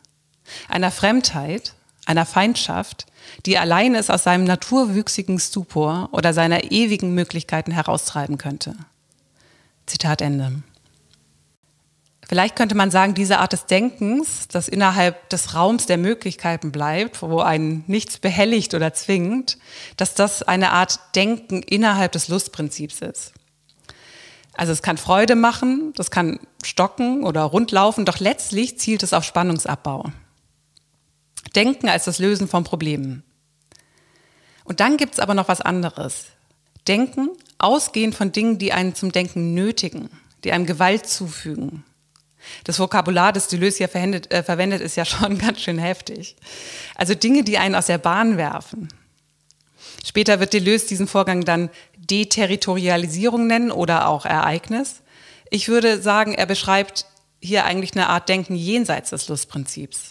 [0.69, 1.75] Einer Fremdheit,
[2.11, 3.07] einer Feindschaft,
[3.47, 8.75] die allein es aus seinem naturwüchsigen Stupor oder seiner ewigen Möglichkeiten heraustreiben könnte.
[9.87, 10.63] Zitat Ende.
[12.29, 17.23] Vielleicht könnte man sagen, diese Art des Denkens, das innerhalb des Raums der Möglichkeiten bleibt,
[17.23, 19.59] wo einen nichts behelligt oder zwingt,
[19.97, 23.33] dass das eine Art Denken innerhalb des Lustprinzips ist.
[24.55, 29.25] Also es kann Freude machen, das kann stocken oder rundlaufen, doch letztlich zielt es auf
[29.25, 30.13] Spannungsabbau.
[31.57, 33.23] Denken als das Lösen von Problemen.
[34.65, 36.27] Und dann gibt es aber noch was anderes.
[36.87, 40.11] Denken ausgehend von Dingen, die einen zum Denken nötigen,
[40.45, 41.85] die einem Gewalt zufügen,
[42.65, 46.37] das Vokabular, das Deleuze hier verwendet, äh, verwendet, ist ja schon ganz schön heftig.
[46.95, 48.89] Also Dinge, die einen aus der Bahn werfen.
[50.05, 55.03] Später wird Deleuze diesen Vorgang dann Deterritorialisierung nennen oder auch Ereignis.
[55.51, 57.07] Ich würde sagen, er beschreibt
[57.43, 60.11] hier eigentlich eine Art Denken jenseits des Lustprinzips.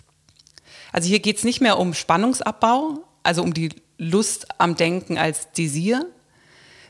[0.92, 5.52] Also hier geht es nicht mehr um Spannungsabbau, also um die Lust am Denken als
[5.52, 6.06] Desir,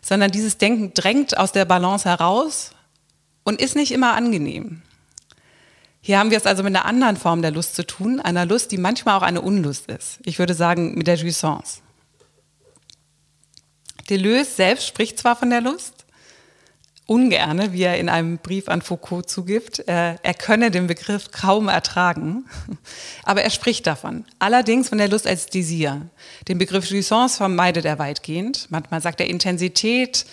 [0.02, 2.72] sondern dieses Denken drängt aus der Balance heraus
[3.44, 4.82] und ist nicht immer angenehm.
[6.02, 8.72] Hier haben wir es also mit einer anderen Form der Lust zu tun, einer Lust,
[8.72, 10.20] die manchmal auch eine Unlust ist.
[10.24, 11.82] Ich würde sagen, mit der Jouissance.
[14.10, 15.99] Deleuze selbst spricht zwar von der Lust,
[17.10, 19.80] ungerne, wie er in einem Brief an Foucault zugibt.
[19.80, 22.46] Er, er könne den Begriff kaum ertragen,
[23.24, 24.26] aber er spricht davon.
[24.38, 26.02] Allerdings von der Lust als Desir.
[26.48, 28.68] Den Begriff Jouissance vermeidet er weitgehend.
[28.70, 30.26] Manchmal sagt er Intensität.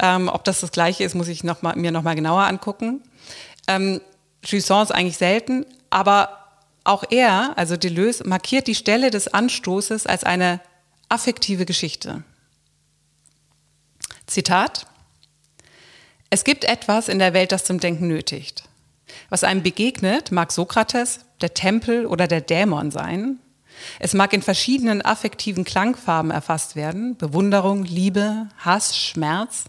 [0.00, 3.02] Ähm, ob das das Gleiche ist, muss ich noch mal, mir nochmal genauer angucken.
[3.66, 4.02] Ähm,
[4.44, 6.38] Jouissance eigentlich selten, aber
[6.84, 10.60] auch er, also Deleuze, markiert die Stelle des Anstoßes als eine
[11.08, 12.22] affektive Geschichte.
[14.26, 14.86] Zitat.
[16.30, 18.64] Es gibt etwas in der Welt, das zum Denken nötigt.
[19.30, 23.38] Was einem begegnet, mag Sokrates, der Tempel oder der Dämon sein.
[23.98, 29.64] Es mag in verschiedenen affektiven Klangfarben erfasst werden, Bewunderung, Liebe, Hass, Schmerz.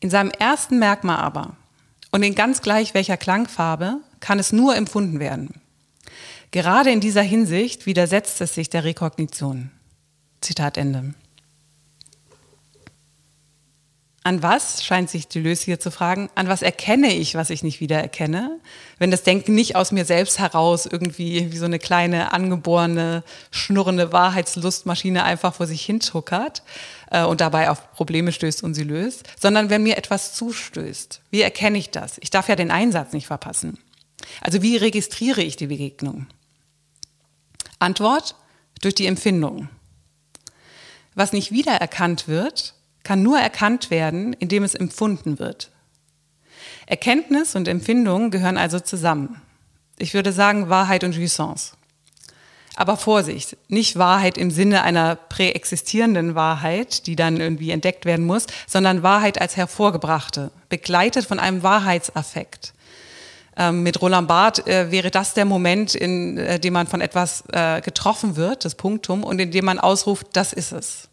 [0.00, 1.56] In seinem ersten Merkmal aber,
[2.10, 5.60] und in ganz gleich welcher Klangfarbe, kann es nur empfunden werden.
[6.50, 9.70] Gerade in dieser Hinsicht widersetzt es sich der Rekognition.
[10.40, 11.14] Zitat Ende.
[14.24, 17.80] An was, scheint sich Deleuze hier zu fragen, an was erkenne ich, was ich nicht
[17.80, 18.60] wiedererkenne,
[18.98, 24.12] wenn das Denken nicht aus mir selbst heraus irgendwie wie so eine kleine angeborene, schnurrende
[24.12, 26.62] Wahrheitslustmaschine einfach vor sich hintuckert
[27.10, 31.20] äh, und dabei auf Probleme stößt und sie löst, sondern wenn mir etwas zustößt.
[31.30, 32.18] Wie erkenne ich das?
[32.20, 33.78] Ich darf ja den Einsatz nicht verpassen.
[34.40, 36.28] Also wie registriere ich die Begegnung?
[37.80, 38.36] Antwort
[38.82, 39.68] durch die Empfindung.
[41.16, 45.70] Was nicht wiedererkannt wird, kann nur erkannt werden, indem es empfunden wird.
[46.86, 49.40] Erkenntnis und Empfindung gehören also zusammen.
[49.98, 51.74] Ich würde sagen Wahrheit und Jouissance.
[52.74, 58.46] Aber Vorsicht, nicht Wahrheit im Sinne einer präexistierenden Wahrheit, die dann irgendwie entdeckt werden muss,
[58.66, 62.72] sondern Wahrheit als hervorgebrachte, begleitet von einem Wahrheitsaffekt.
[63.56, 67.44] Ähm, mit Roland Barth äh, wäre das der Moment, in äh, dem man von etwas
[67.52, 71.08] äh, getroffen wird, das Punktum, und in dem man ausruft, das ist es.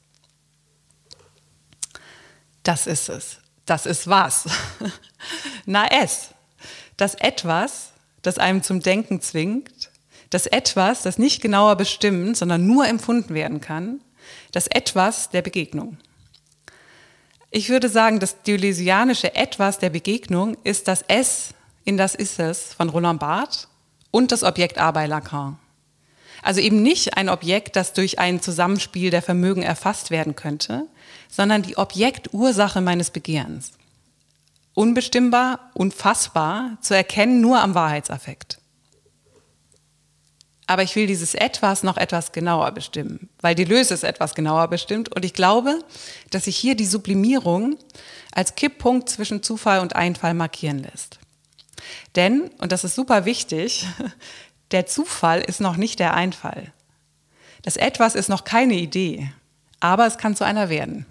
[2.63, 3.37] Das ist es.
[3.65, 4.45] Das ist was?
[5.65, 6.29] Na es.
[6.97, 7.91] Das etwas,
[8.21, 9.89] das einem zum Denken zwingt,
[10.29, 14.01] das etwas, das nicht genauer bestimmt, sondern nur empfunden werden kann,
[14.51, 15.97] das etwas der Begegnung.
[17.51, 22.73] Ich würde sagen, das dionysianische Etwas der Begegnung ist das Es in das Ist es
[22.73, 23.67] von Roland Barthes
[24.11, 25.57] und das Objekt A bei Lacan.
[26.43, 30.85] Also eben nicht ein Objekt, das durch ein Zusammenspiel der Vermögen erfasst werden könnte,
[31.29, 33.71] sondern die Objektursache meines Begehrens.
[34.73, 38.59] Unbestimmbar, unfassbar, zu erkennen nur am Wahrheitsaffekt.
[40.67, 44.67] Aber ich will dieses Etwas noch etwas genauer bestimmen, weil die Löse es etwas genauer
[44.67, 45.13] bestimmt.
[45.15, 45.79] Und ich glaube,
[46.29, 47.77] dass sich hier die Sublimierung
[48.31, 51.19] als Kipppunkt zwischen Zufall und Einfall markieren lässt.
[52.15, 53.87] Denn, und das ist super wichtig,
[54.71, 56.71] der Zufall ist noch nicht der Einfall.
[57.63, 59.31] Das Etwas ist noch keine Idee,
[59.79, 61.05] aber es kann zu einer werden.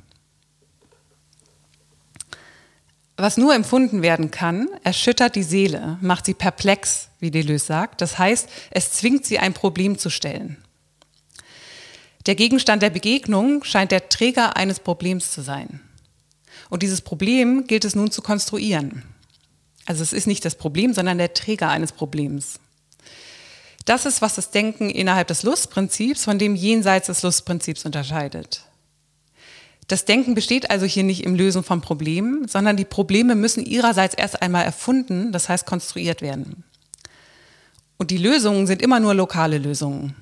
[3.20, 8.00] Was nur empfunden werden kann, erschüttert die Seele, macht sie perplex, wie Deleuze sagt.
[8.00, 10.56] Das heißt, es zwingt sie, ein Problem zu stellen.
[12.26, 15.80] Der Gegenstand der Begegnung scheint der Träger eines Problems zu sein.
[16.70, 19.02] Und dieses Problem gilt es nun zu konstruieren.
[19.84, 22.60] Also es ist nicht das Problem, sondern der Träger eines Problems.
[23.84, 28.67] Das ist, was das Denken innerhalb des Lustprinzips von dem jenseits des Lustprinzips unterscheidet.
[29.88, 34.14] Das Denken besteht also hier nicht im Lösen von Problemen, sondern die Probleme müssen ihrerseits
[34.14, 36.64] erst einmal erfunden, das heißt konstruiert werden.
[37.96, 40.14] Und die Lösungen sind immer nur lokale Lösungen,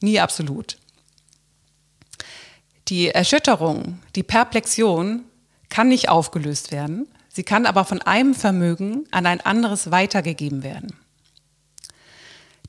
[0.00, 0.78] nie absolut.
[2.88, 5.24] Die Erschütterung, die Perplexion
[5.68, 10.92] kann nicht aufgelöst werden, Sie kann aber von einem Vermögen an ein anderes weitergegeben werden.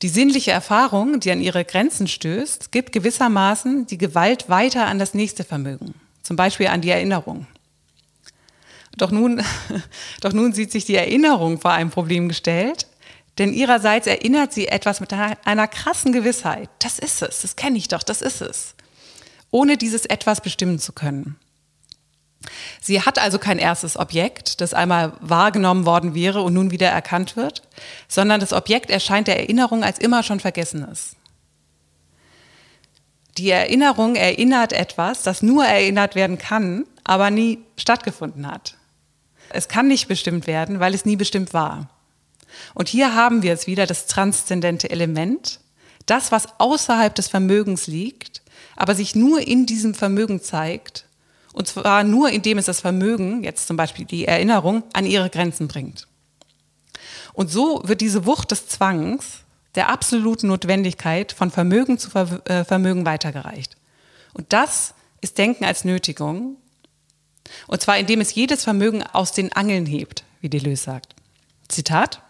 [0.02, 5.14] Die sinnliche Erfahrung, die an ihre Grenzen stößt, gibt gewissermaßen die Gewalt weiter an das
[5.14, 7.46] nächste Vermögen, zum Beispiel an die Erinnerung.
[8.98, 9.44] Doch nun,
[10.22, 12.88] doch nun sieht sich die Erinnerung vor einem Problem gestellt,
[13.38, 16.70] denn ihrerseits erinnert sie etwas mit einer, einer krassen Gewissheit.
[16.80, 18.76] Das ist es, das kenne ich doch, das ist es.
[19.52, 21.36] Ohne dieses etwas bestimmen zu können.
[22.82, 27.36] Sie hat also kein erstes Objekt, das einmal wahrgenommen worden wäre und nun wieder erkannt
[27.36, 27.64] wird,
[28.08, 31.16] sondern das Objekt erscheint der Erinnerung als immer schon Vergessenes.
[33.38, 38.78] Die Erinnerung erinnert etwas, das nur erinnert werden kann, aber nie stattgefunden hat.
[39.50, 41.90] Es kann nicht bestimmt werden, weil es nie bestimmt war.
[42.74, 45.60] Und hier haben wir es wieder, das transzendente Element,
[46.06, 48.42] das, was außerhalb des Vermögens liegt,
[48.76, 51.06] aber sich nur in diesem Vermögen zeigt
[51.54, 55.68] und zwar nur, indem es das Vermögen, jetzt zum Beispiel die Erinnerung, an ihre Grenzen
[55.68, 56.08] bringt.
[57.34, 59.43] Und so wird diese Wucht des Zwangs,
[59.76, 62.10] der absoluten Notwendigkeit von Vermögen zu
[62.46, 63.76] äh, Vermögen weitergereicht.
[64.34, 66.58] Und das ist Denken als Nötigung.
[67.68, 71.16] Und zwar indem es jedes Vermögen aus den Angeln hebt, wie Deleuze sagt.
[71.68, 72.22] Zitat.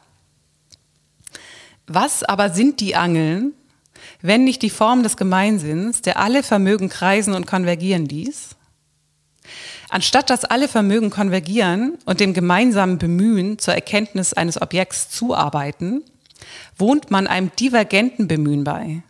[1.87, 3.53] Was aber sind die Angeln,
[4.21, 8.55] wenn nicht die Form des Gemeinsinns, der alle Vermögen kreisen und konvergieren ließ?
[9.89, 16.03] Anstatt dass alle Vermögen konvergieren und dem gemeinsamen Bemühen zur Erkenntnis eines Objekts zuarbeiten,
[16.77, 19.03] wohnt man einem divergenten Bemühen bei,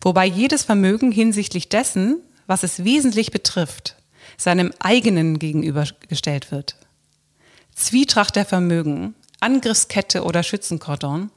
[0.00, 3.96] wobei jedes Vermögen hinsichtlich dessen, was es wesentlich betrifft,
[4.36, 6.76] seinem eigenen gegenübergestellt wird.
[7.74, 11.30] Zwietracht der Vermögen, Angriffskette oder Schützenkordon,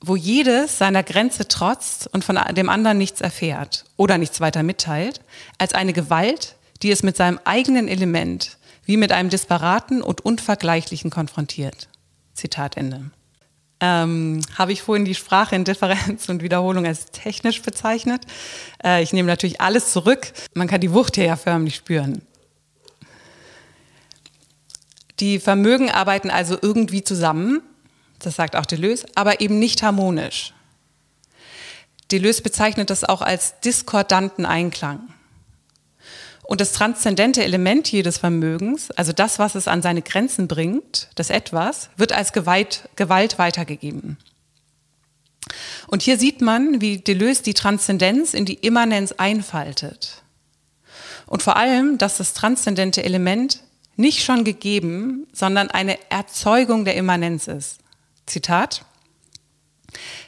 [0.00, 5.20] wo jedes seiner Grenze trotzt und von dem anderen nichts erfährt oder nichts weiter mitteilt,
[5.58, 11.10] als eine Gewalt, die es mit seinem eigenen Element wie mit einem disparaten und unvergleichlichen
[11.10, 11.88] konfrontiert.
[12.34, 13.10] Zitat Ende.
[13.86, 18.22] Ähm, habe ich vorhin die Sprache in Differenz und Wiederholung als technisch bezeichnet.
[18.82, 20.32] Äh, ich nehme natürlich alles zurück.
[20.54, 22.22] Man kann die Wucht hier ja förmlich spüren.
[25.20, 27.60] Die Vermögen arbeiten also irgendwie zusammen,
[28.20, 30.54] das sagt auch Deleuze, aber eben nicht harmonisch.
[32.10, 35.13] Deleuze bezeichnet das auch als diskordanten Einklang.
[36.44, 41.30] Und das transzendente Element jedes Vermögens, also das, was es an seine Grenzen bringt, das
[41.30, 44.18] Etwas, wird als Gewalt, Gewalt weitergegeben.
[45.86, 50.22] Und hier sieht man, wie Deleuze die Transzendenz in die Immanenz einfaltet.
[51.26, 53.60] Und vor allem, dass das transzendente Element
[53.96, 57.78] nicht schon gegeben, sondern eine Erzeugung der Immanenz ist.
[58.26, 58.84] Zitat.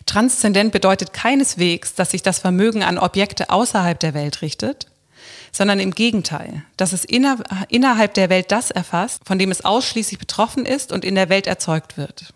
[0.07, 4.87] Transzendent bedeutet keineswegs, dass sich das Vermögen an Objekte außerhalb der Welt richtet,
[5.57, 7.39] sondern im Gegenteil, dass es inner,
[7.71, 11.47] innerhalb der Welt das erfasst, von dem es ausschließlich betroffen ist und in der Welt
[11.47, 12.35] erzeugt wird.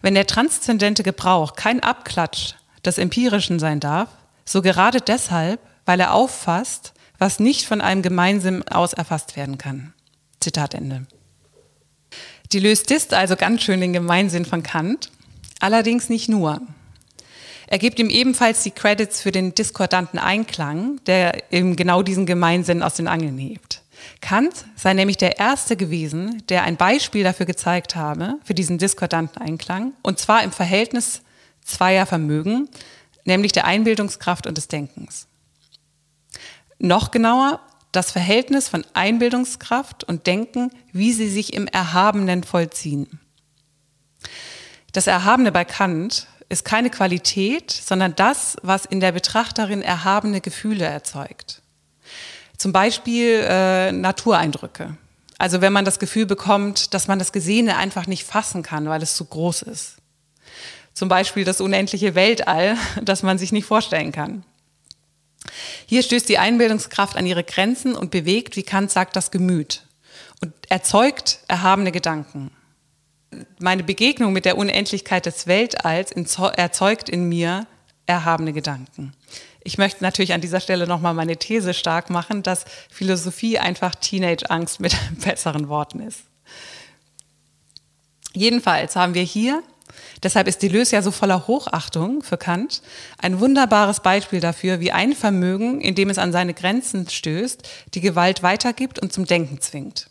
[0.00, 4.08] Wenn der transzendente Gebrauch kein Abklatsch des Empirischen sein darf,
[4.44, 9.92] so gerade deshalb, weil er auffasst, was nicht von einem Gemeinsinn aus erfasst werden kann.
[10.38, 11.08] Zitat Ende.
[12.52, 15.10] Die löst ist also ganz schön den Gemeinsinn von Kant,
[15.58, 16.60] allerdings nicht nur.
[17.70, 22.82] Er gibt ihm ebenfalls die Credits für den diskordanten Einklang, der eben genau diesen Gemeinsinn
[22.82, 23.82] aus den Angeln hebt.
[24.20, 29.40] Kant sei nämlich der Erste gewesen, der ein Beispiel dafür gezeigt habe, für diesen diskordanten
[29.40, 31.22] Einklang, und zwar im Verhältnis
[31.64, 32.68] zweier Vermögen,
[33.24, 35.28] nämlich der Einbildungskraft und des Denkens.
[36.80, 37.60] Noch genauer,
[37.92, 43.20] das Verhältnis von Einbildungskraft und Denken, wie sie sich im Erhabenen vollziehen.
[44.92, 50.84] Das Erhabene bei Kant ist keine Qualität, sondern das, was in der Betrachterin erhabene Gefühle
[50.84, 51.62] erzeugt.
[52.58, 54.96] Zum Beispiel äh, Natureindrücke.
[55.38, 59.02] Also wenn man das Gefühl bekommt, dass man das Gesehene einfach nicht fassen kann, weil
[59.02, 59.96] es zu groß ist.
[60.92, 64.44] Zum Beispiel das unendliche Weltall, das man sich nicht vorstellen kann.
[65.86, 69.86] Hier stößt die Einbildungskraft an ihre Grenzen und bewegt, wie Kant sagt, das Gemüt
[70.42, 72.50] und erzeugt erhabene Gedanken
[73.58, 77.66] meine Begegnung mit der Unendlichkeit des Weltalls erzeugt in mir
[78.06, 79.12] erhabene Gedanken.
[79.62, 84.80] Ich möchte natürlich an dieser Stelle nochmal meine These stark machen, dass Philosophie einfach Teenage-Angst
[84.80, 86.22] mit besseren Worten ist.
[88.32, 89.62] Jedenfalls haben wir hier,
[90.22, 92.80] deshalb ist Deleuze ja so voller Hochachtung für Kant,
[93.18, 98.00] ein wunderbares Beispiel dafür, wie ein Vermögen, in dem es an seine Grenzen stößt, die
[98.00, 100.08] Gewalt weitergibt und zum Denken zwingt.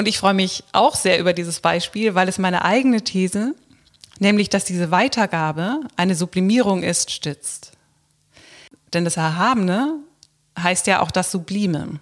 [0.00, 3.54] Und ich freue mich auch sehr über dieses Beispiel, weil es meine eigene These,
[4.18, 7.72] nämlich dass diese Weitergabe eine Sublimierung ist, stützt.
[8.94, 9.98] Denn das Erhabene
[10.58, 12.00] heißt ja auch das Sublime.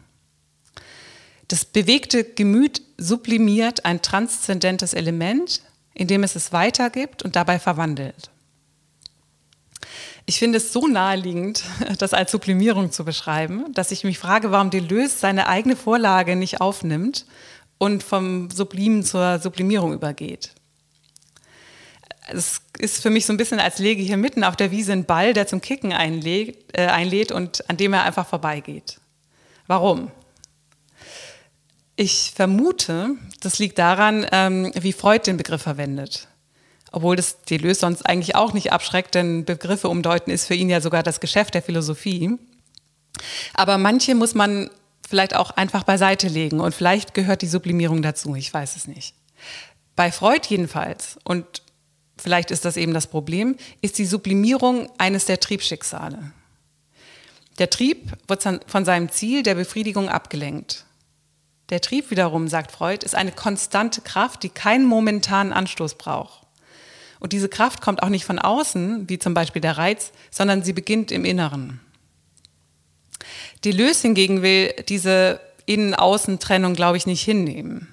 [1.48, 8.30] Das bewegte Gemüt sublimiert ein transzendentes Element, indem es es weitergibt und dabei verwandelt.
[10.24, 11.64] Ich finde es so naheliegend,
[11.98, 16.60] das als Sublimierung zu beschreiben, dass ich mich frage, warum Deleuze seine eigene Vorlage nicht
[16.60, 17.26] aufnimmt
[17.78, 20.50] und vom Sublimen zur Sublimierung übergeht.
[22.30, 25.04] Es ist für mich so ein bisschen, als lege hier mitten auf der Wiese einen
[25.04, 29.00] Ball, der zum Kicken einlädt, äh, einlädt und an dem er einfach vorbeigeht.
[29.66, 30.10] Warum?
[31.96, 33.10] Ich vermute,
[33.40, 36.28] das liegt daran, ähm, wie Freud den Begriff verwendet.
[36.92, 40.80] Obwohl das Deleuze sonst eigentlich auch nicht abschreckt, denn Begriffe umdeuten ist für ihn ja
[40.80, 42.38] sogar das Geschäft der Philosophie.
[43.54, 44.70] Aber manche muss man
[45.08, 49.14] vielleicht auch einfach beiseite legen und vielleicht gehört die Sublimierung dazu, ich weiß es nicht.
[49.96, 51.62] Bei Freud jedenfalls, und
[52.18, 56.32] vielleicht ist das eben das Problem, ist die Sublimierung eines der Triebschicksale.
[57.58, 60.84] Der Trieb wird von seinem Ziel der Befriedigung abgelenkt.
[61.70, 66.46] Der Trieb wiederum, sagt Freud, ist eine konstante Kraft, die keinen momentanen Anstoß braucht.
[67.18, 70.72] Und diese Kraft kommt auch nicht von außen, wie zum Beispiel der Reiz, sondern sie
[70.72, 71.80] beginnt im Inneren.
[73.64, 77.88] Deleuze hingegen will diese Innen-Außen-Trennung, glaube ich, nicht hinnehmen.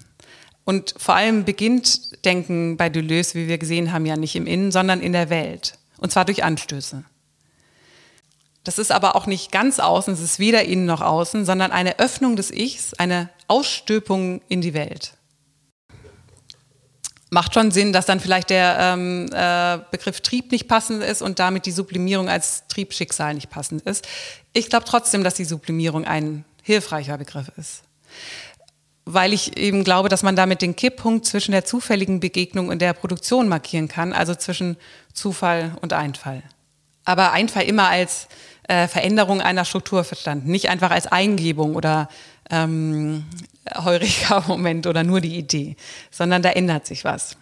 [0.63, 4.72] Und vor allem beginnt Denken bei Deleuze, wie wir gesehen haben, ja nicht im Innen,
[4.72, 5.78] sondern in der Welt.
[5.97, 7.03] Und zwar durch Anstöße.
[8.63, 11.99] Das ist aber auch nicht ganz außen, es ist weder innen noch außen, sondern eine
[11.99, 15.14] Öffnung des Ichs, eine Ausstülpung in die Welt
[17.36, 21.38] macht schon Sinn, dass dann vielleicht der ähm, äh, Begriff Trieb nicht passend ist und
[21.38, 24.07] damit die Sublimierung als Triebschicksal nicht passend ist.
[24.53, 27.83] Ich glaube trotzdem, dass die Sublimierung ein hilfreicher Begriff ist.
[29.07, 32.93] weil ich eben glaube, dass man damit den Kipppunkt zwischen der zufälligen Begegnung und der
[32.93, 34.77] Produktion markieren kann, also zwischen
[35.13, 36.41] Zufall und Einfall.
[37.03, 38.27] Aber Einfall immer als
[38.67, 42.07] äh, Veränderung einer Struktur verstanden, nicht einfach als Eingebung oder
[42.49, 43.25] ähm,
[43.73, 45.75] Heureka-Moment oder nur die Idee,
[46.11, 47.37] sondern da ändert sich was.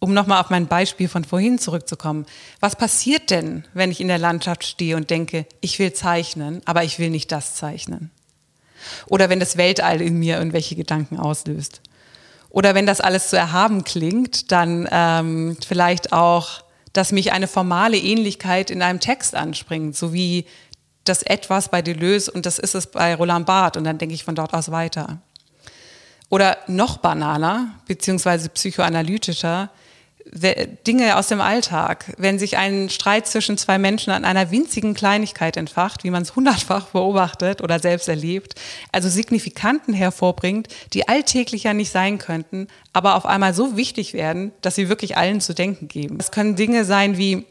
[0.00, 2.26] Um nochmal auf mein Beispiel von vorhin zurückzukommen.
[2.60, 6.84] Was passiert denn, wenn ich in der Landschaft stehe und denke, ich will zeichnen, aber
[6.84, 8.10] ich will nicht das zeichnen?
[9.06, 11.80] Oder wenn das Weltall in mir irgendwelche Gedanken auslöst.
[12.50, 17.98] Oder wenn das alles zu erhaben klingt, dann ähm, vielleicht auch, dass mich eine formale
[17.98, 20.46] Ähnlichkeit in einem Text anspringt, so wie
[21.08, 24.24] das Etwas bei Deleuze und das ist es bei Roland Barthes und dann denke ich
[24.24, 25.18] von dort aus weiter.
[26.30, 29.70] Oder noch banaler, beziehungsweise psychoanalytischer,
[30.86, 32.14] Dinge aus dem Alltag.
[32.18, 36.36] Wenn sich ein Streit zwischen zwei Menschen an einer winzigen Kleinigkeit entfacht, wie man es
[36.36, 38.54] hundertfach beobachtet oder selbst erlebt,
[38.92, 44.74] also Signifikanten hervorbringt, die alltäglicher nicht sein könnten, aber auf einmal so wichtig werden, dass
[44.74, 46.18] sie wirklich allen zu denken geben.
[46.20, 47.46] Es können Dinge sein wie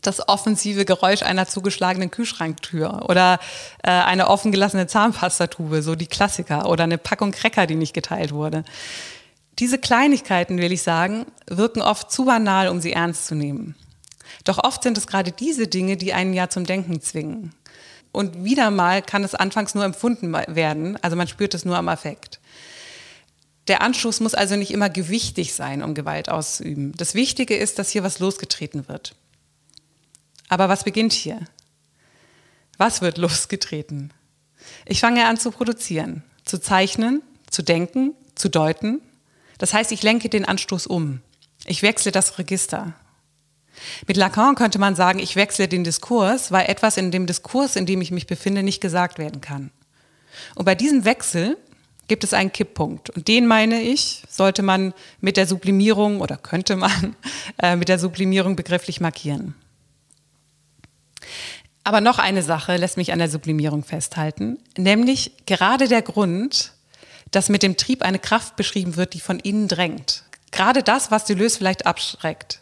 [0.00, 3.38] das offensive Geräusch einer zugeschlagenen Kühlschranktür oder
[3.82, 8.32] äh, eine offen gelassene Zahnpastatube, so die Klassiker, oder eine Packung Cracker, die nicht geteilt
[8.32, 8.64] wurde.
[9.58, 13.74] Diese Kleinigkeiten, will ich sagen, wirken oft zu banal, um sie ernst zu nehmen.
[14.44, 17.52] Doch oft sind es gerade diese Dinge, die einen ja zum Denken zwingen.
[18.12, 21.88] Und wieder mal kann es anfangs nur empfunden werden, also man spürt es nur am
[21.88, 22.40] Affekt.
[23.66, 26.94] Der Anstoß muss also nicht immer gewichtig sein, um Gewalt auszuüben.
[26.96, 29.14] Das Wichtige ist, dass hier was losgetreten wird.
[30.48, 31.40] Aber was beginnt hier?
[32.76, 34.12] Was wird losgetreten?
[34.86, 39.00] Ich fange an zu produzieren, zu zeichnen, zu denken, zu deuten
[39.58, 41.20] das heißt, ich lenke den Anstoß um.
[41.66, 42.94] Ich wechsle das Register.
[44.06, 47.86] Mit Lacan könnte man sagen, ich wechsle den Diskurs, weil etwas in dem Diskurs, in
[47.86, 49.70] dem ich mich befinde, nicht gesagt werden kann.
[50.54, 51.58] Und bei diesem Wechsel
[52.06, 53.10] gibt es einen Kipppunkt.
[53.10, 57.16] Und den meine ich, sollte man mit der Sublimierung oder könnte man
[57.62, 59.54] äh, mit der Sublimierung begrifflich markieren.
[61.84, 66.72] Aber noch eine Sache lässt mich an der Sublimierung festhalten, nämlich gerade der Grund,
[67.30, 70.24] dass mit dem Trieb eine Kraft beschrieben wird, die von innen drängt.
[70.50, 72.60] Gerade das, was Deleuze vielleicht abschreckt.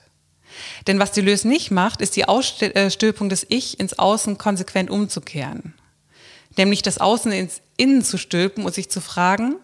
[0.86, 5.74] Denn was Deleuze nicht macht, ist die Ausstülpung des Ich ins Außen konsequent umzukehren.
[6.56, 9.56] Nämlich das Außen ins Innen zu stülpen und sich zu fragen,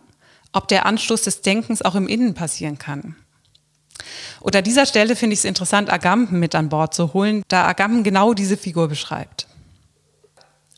[0.52, 3.16] ob der Anstoß des Denkens auch im Innen passieren kann.
[4.40, 7.66] Und an dieser Stelle finde ich es interessant, Agamben mit an Bord zu holen, da
[7.66, 9.46] Agamben genau diese Figur beschreibt.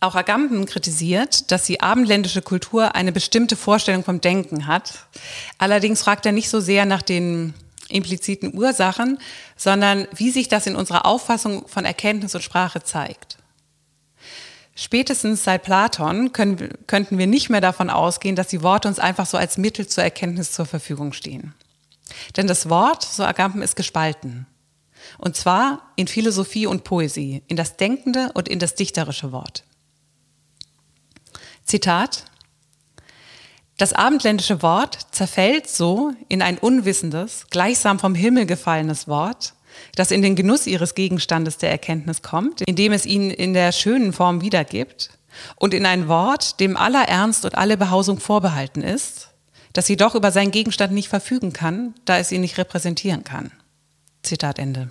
[0.00, 5.06] Auch Agamben kritisiert, dass die abendländische Kultur eine bestimmte Vorstellung vom Denken hat.
[5.56, 7.54] Allerdings fragt er nicht so sehr nach den
[7.88, 9.18] impliziten Ursachen,
[9.56, 13.38] sondern wie sich das in unserer Auffassung von Erkenntnis und Sprache zeigt.
[14.74, 19.26] Spätestens seit Platon können, könnten wir nicht mehr davon ausgehen, dass die Worte uns einfach
[19.26, 21.54] so als Mittel zur Erkenntnis zur Verfügung stehen.
[22.36, 24.46] Denn das Wort, so Agamben, ist gespalten.
[25.18, 29.64] Und zwar in Philosophie und Poesie, in das denkende und in das dichterische Wort.
[31.64, 32.24] Zitat,
[33.76, 39.54] das abendländische Wort zerfällt so in ein unwissendes, gleichsam vom Himmel gefallenes Wort,
[39.96, 44.12] das in den Genuss ihres Gegenstandes der Erkenntnis kommt, indem es ihn in der schönen
[44.12, 45.10] Form wiedergibt,
[45.56, 49.30] und in ein Wort, dem aller Ernst und alle Behausung vorbehalten ist,
[49.74, 53.50] das jedoch über seinen Gegenstand nicht verfügen kann, da es ihn nicht repräsentieren kann.
[54.22, 54.90] Zitat Ende.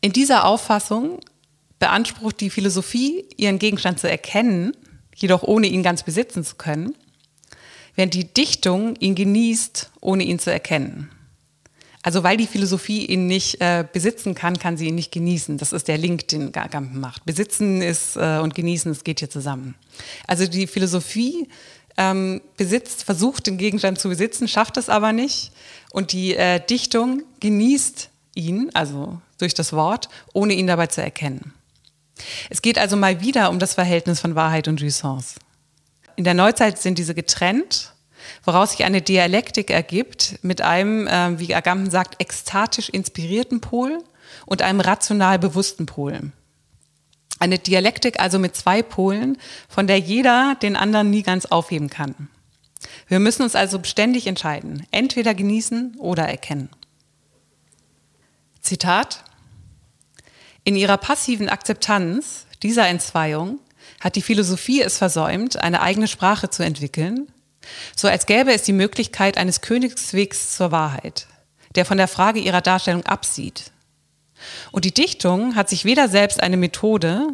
[0.00, 1.18] In dieser Auffassung
[1.80, 4.72] beansprucht die Philosophie, ihren Gegenstand zu erkennen,
[5.16, 6.94] jedoch ohne ihn ganz besitzen zu können,
[7.96, 11.10] während die Dichtung ihn genießt, ohne ihn zu erkennen.
[12.02, 15.58] Also weil die Philosophie ihn nicht äh, besitzen kann, kann sie ihn nicht genießen.
[15.58, 17.24] Das ist der Link, den Gampen macht.
[17.24, 19.74] Besitzen ist äh, und genießen, es geht hier zusammen.
[20.26, 21.48] Also die Philosophie
[21.98, 25.52] ähm, besitzt, versucht den Gegenstand zu besitzen, schafft es aber nicht.
[25.92, 31.52] Und die äh, Dichtung genießt ihn, also durch das Wort, ohne ihn dabei zu erkennen.
[32.50, 35.34] Es geht also mal wieder um das Verhältnis von Wahrheit und Jouissance.
[36.16, 37.92] In der Neuzeit sind diese getrennt,
[38.44, 44.02] woraus sich eine Dialektik ergibt mit einem, äh, wie Agamben sagt, ekstatisch inspirierten Pol
[44.46, 46.32] und einem rational bewussten Pol.
[47.38, 52.28] Eine Dialektik also mit zwei Polen, von der jeder den anderen nie ganz aufheben kann.
[53.06, 56.68] Wir müssen uns also beständig entscheiden, entweder genießen oder erkennen.
[58.60, 59.24] Zitat
[60.64, 63.58] in ihrer passiven Akzeptanz dieser Entzweiung
[64.00, 67.32] hat die Philosophie es versäumt, eine eigene Sprache zu entwickeln,
[67.96, 71.26] so als gäbe es die Möglichkeit eines Königswegs zur Wahrheit,
[71.74, 73.72] der von der Frage ihrer Darstellung absieht.
[74.72, 77.28] Und die Dichtung hat sich weder selbst eine Methode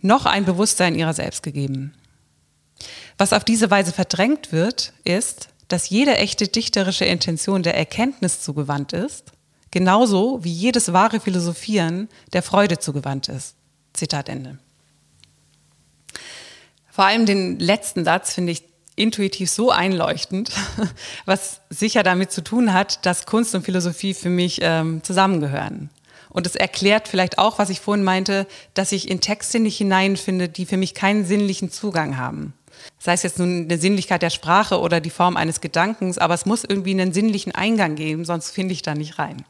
[0.00, 1.94] noch ein Bewusstsein ihrer selbst gegeben.
[3.18, 8.92] Was auf diese Weise verdrängt wird, ist, dass jede echte dichterische Intention der Erkenntnis zugewandt
[8.92, 9.32] ist,
[9.70, 13.56] genauso wie jedes wahre Philosophieren der Freude zugewandt ist.
[13.92, 14.58] Zitat Ende.
[16.90, 18.62] Vor allem den letzten Satz finde ich
[18.94, 20.50] intuitiv so einleuchtend,
[21.26, 25.90] was sicher damit zu tun hat, dass Kunst und Philosophie für mich ähm, zusammengehören.
[26.36, 30.50] Und es erklärt vielleicht auch, was ich vorhin meinte, dass ich in Texte nicht hineinfinde,
[30.50, 32.52] die für mich keinen sinnlichen Zugang haben.
[32.98, 36.44] Sei es jetzt nun eine Sinnlichkeit der Sprache oder die Form eines Gedankens, aber es
[36.44, 39.46] muss irgendwie einen sinnlichen Eingang geben, sonst finde ich da nicht rein.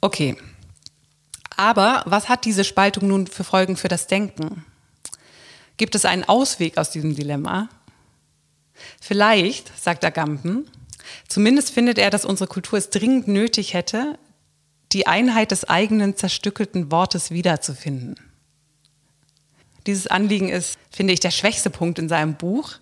[0.00, 0.36] Okay.
[1.56, 4.64] Aber was hat diese Spaltung nun für Folgen für das Denken?
[5.76, 7.68] Gibt es einen Ausweg aus diesem Dilemma?
[9.00, 10.70] Vielleicht, sagt Agamben,
[11.26, 14.16] zumindest findet er, dass unsere Kultur es dringend nötig hätte,
[14.92, 18.16] die Einheit des eigenen zerstückelten Wortes wiederzufinden.
[19.86, 22.74] Dieses Anliegen ist, finde ich, der schwächste Punkt in seinem Buch,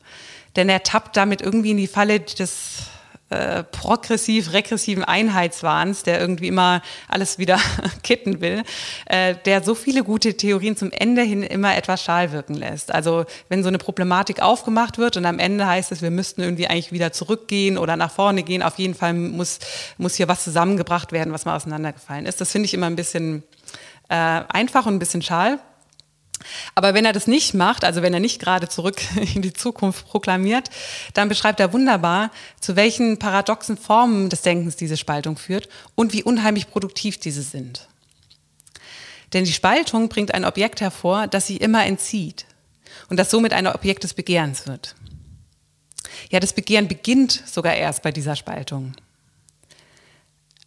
[0.57, 2.83] denn er tappt damit irgendwie in die Falle des
[3.31, 7.59] äh, progressiv-regressiven Einheitswahns, der irgendwie immer alles wieder
[8.03, 8.63] kitten will,
[9.07, 12.95] äh, der so viele gute Theorien zum Ende hin immer etwas schal wirken lässt.
[12.95, 16.69] Also wenn so eine Problematik aufgemacht wird und am Ende heißt es, wir müssten irgendwie
[16.69, 19.59] eigentlich wieder zurückgehen oder nach vorne gehen, auf jeden Fall muss,
[19.99, 22.41] muss hier was zusammengebracht werden, was mal auseinandergefallen ist.
[22.41, 23.43] Das finde ich immer ein bisschen
[24.09, 25.59] äh, einfach und ein bisschen schal.
[26.75, 29.01] Aber wenn er das nicht macht, also wenn er nicht gerade zurück
[29.35, 30.71] in die Zukunft proklamiert,
[31.15, 32.31] dann beschreibt er wunderbar,
[32.61, 37.89] zu welchen paradoxen Formen des Denkens diese Spaltung führt und wie unheimlich produktiv diese sind.
[39.33, 42.47] Denn die Spaltung bringt ein Objekt hervor, das sich immer entzieht
[43.11, 44.95] und das somit ein Objekt des Begehrens wird.
[46.31, 48.95] Ja, das Begehren beginnt sogar erst bei dieser Spaltung.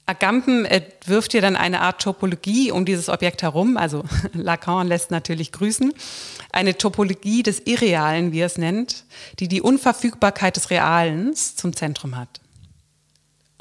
[0.05, 0.67] Agamben
[1.05, 5.93] wirft hier dann eine Art Topologie um dieses Objekt herum, also Lacan lässt natürlich grüßen,
[6.51, 9.05] eine Topologie des Irrealen, wie er es nennt,
[9.39, 12.41] die die Unverfügbarkeit des Realen zum Zentrum hat.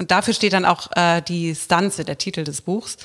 [0.00, 2.96] Und dafür steht dann auch äh, die Stanze, der Titel des Buchs,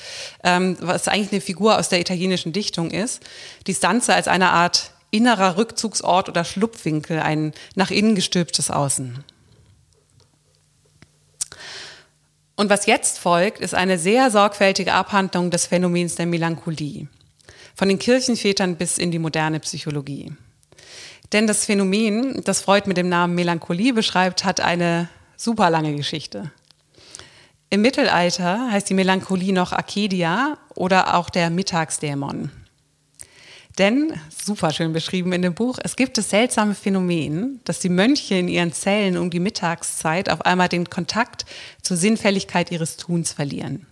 [0.42, 3.22] ähm, was eigentlich eine Figur aus der italienischen Dichtung ist.
[3.66, 9.22] Die Stanze als eine Art innerer Rückzugsort oder Schlupfwinkel, ein nach innen gestülptes Außen.
[12.56, 17.06] Und was jetzt folgt, ist eine sehr sorgfältige Abhandlung des Phänomens der Melancholie.
[17.74, 20.32] Von den Kirchenvätern bis in die moderne Psychologie.
[21.32, 26.50] Denn das Phänomen, das Freud mit dem Namen Melancholie beschreibt, hat eine super lange Geschichte.
[27.68, 32.50] Im Mittelalter heißt die Melancholie noch Arcadia oder auch der Mittagsdämon.
[33.78, 38.36] Denn, super schön beschrieben in dem Buch, es gibt das seltsame Phänomen, dass die Mönche
[38.36, 41.44] in ihren Zellen um die Mittagszeit auf einmal den Kontakt
[41.82, 43.86] zur Sinnfälligkeit ihres Tuns verlieren.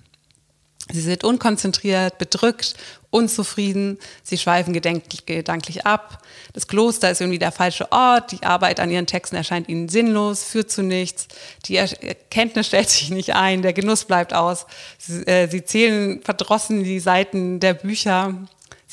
[0.93, 2.75] Sie sind unkonzentriert, bedrückt,
[3.09, 6.23] unzufrieden, sie schweifen gedanklich ab.
[6.53, 10.45] Das Kloster ist irgendwie der falsche Ort, die Arbeit an ihren Texten erscheint ihnen sinnlos,
[10.45, 11.29] führt zu nichts,
[11.67, 14.67] die Erkenntnis stellt sich nicht ein, der Genuss bleibt aus.
[14.99, 18.35] Sie, äh, sie zählen verdrossen die Seiten der Bücher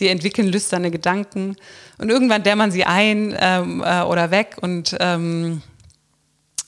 [0.02, 1.58] Sie entwickeln lüsterne Gedanken
[2.00, 5.62] und irgendwann dämmern sie ein ähm, äh, oder weg und ähm,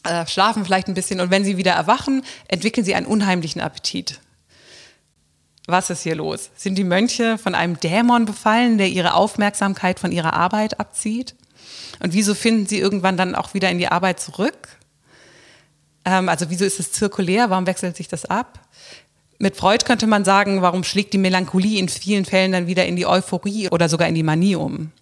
[0.03, 1.19] äh, schlafen vielleicht ein bisschen.
[1.19, 4.19] Und wenn sie wieder erwachen, entwickeln sie einen unheimlichen Appetit.
[5.65, 6.51] Was ist hier los?
[6.55, 11.33] Sind die Mönche von einem Dämon befallen, der ihre Aufmerksamkeit von ihrer Arbeit abzieht?
[12.03, 14.67] Und wieso finden sie irgendwann dann auch wieder in die Arbeit zurück?
[16.05, 17.49] Ähm, also wieso ist es zirkulär?
[17.49, 18.59] Warum wechselt sich das ab?
[19.43, 22.95] Mit Freud könnte man sagen, warum schlägt die Melancholie in vielen Fällen dann wieder in
[22.95, 24.93] die Euphorie oder sogar in die Manie um?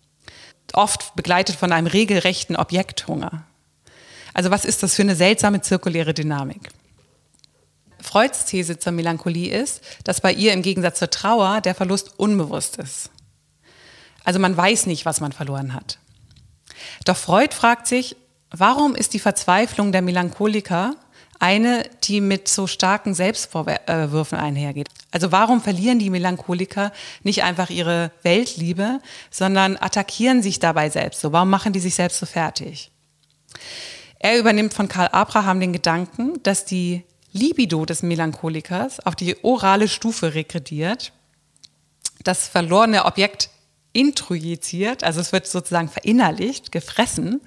[0.73, 3.43] Oft begleitet von einem regelrechten Objekthunger.
[4.33, 6.69] Also was ist das für eine seltsame zirkuläre Dynamik?
[7.99, 12.77] Freuds These zur Melancholie ist, dass bei ihr im Gegensatz zur Trauer der Verlust unbewusst
[12.77, 13.11] ist.
[14.23, 15.99] Also man weiß nicht, was man verloren hat.
[17.05, 18.15] Doch Freud fragt sich,
[18.49, 20.95] warum ist die Verzweiflung der Melancholiker
[21.41, 24.87] eine, die mit so starken Selbstvorwürfen einhergeht.
[25.09, 28.99] Also warum verlieren die Melancholiker nicht einfach ihre Weltliebe,
[29.31, 31.31] sondern attackieren sich dabei selbst so?
[31.31, 32.91] Warum machen die sich selbst so fertig?
[34.19, 39.87] Er übernimmt von Karl Abraham den Gedanken, dass die Libido des Melancholikers auf die orale
[39.87, 41.11] Stufe regrediert,
[42.23, 43.49] das verlorene Objekt
[43.93, 47.41] introjiziert, also es wird sozusagen verinnerlicht, gefressen.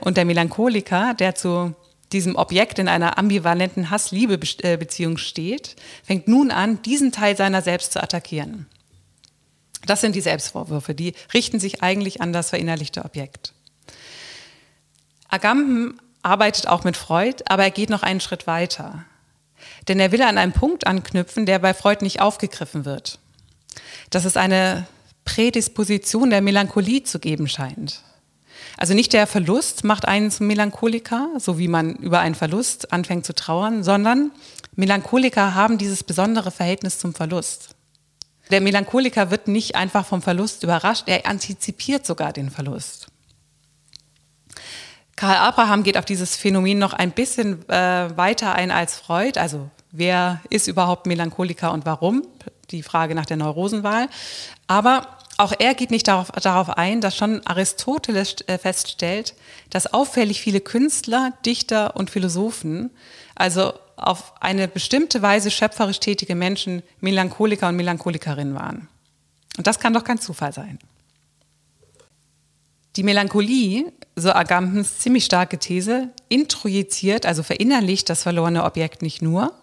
[0.00, 1.74] Und der Melancholiker, der zu
[2.12, 8.02] diesem Objekt in einer ambivalenten Hass-Liebe-Beziehung steht, fängt nun an, diesen Teil seiner selbst zu
[8.02, 8.66] attackieren.
[9.86, 13.52] Das sind die Selbstvorwürfe, die richten sich eigentlich an das verinnerlichte Objekt.
[15.28, 19.04] Agamben arbeitet auch mit Freud, aber er geht noch einen Schritt weiter.
[19.88, 23.18] Denn er will an einen Punkt anknüpfen, der bei Freud nicht aufgegriffen wird.
[24.10, 24.86] Dass es eine
[25.24, 28.02] Prädisposition der Melancholie zu geben scheint.
[28.76, 33.26] Also nicht der Verlust macht einen zum Melancholiker, so wie man über einen Verlust anfängt
[33.26, 34.30] zu trauern, sondern
[34.74, 37.70] Melancholiker haben dieses besondere Verhältnis zum Verlust.
[38.50, 43.06] Der Melancholiker wird nicht einfach vom Verlust überrascht, er antizipiert sogar den Verlust.
[45.16, 49.38] Karl Abraham geht auf dieses Phänomen noch ein bisschen äh, weiter ein als Freud.
[49.38, 52.26] Also wer ist überhaupt Melancholiker und warum?
[52.70, 54.08] Die Frage nach der Neurosenwahl.
[54.66, 55.06] Aber
[55.38, 59.34] auch er geht nicht darauf, darauf ein, dass schon Aristoteles äh, feststellt,
[59.70, 62.90] dass auffällig viele Künstler, Dichter und Philosophen,
[63.34, 68.88] also auf eine bestimmte Weise schöpferisch tätige Menschen, Melancholiker und Melancholikerinnen waren.
[69.56, 70.78] Und das kann doch kein Zufall sein.
[72.96, 79.54] Die Melancholie, so Agampens ziemlich starke These, introjiziert, also verinnerlicht das verlorene Objekt nicht nur,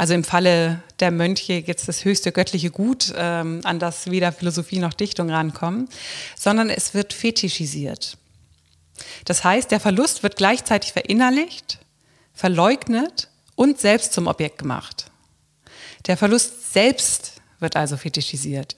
[0.00, 4.78] also im Falle der Mönche jetzt das höchste göttliche Gut, ähm, an das weder Philosophie
[4.78, 5.90] noch Dichtung rankommen,
[6.38, 8.16] sondern es wird fetischisiert.
[9.26, 11.80] Das heißt, der Verlust wird gleichzeitig verinnerlicht,
[12.32, 15.10] verleugnet und selbst zum Objekt gemacht.
[16.06, 18.76] Der Verlust selbst wird also fetischisiert.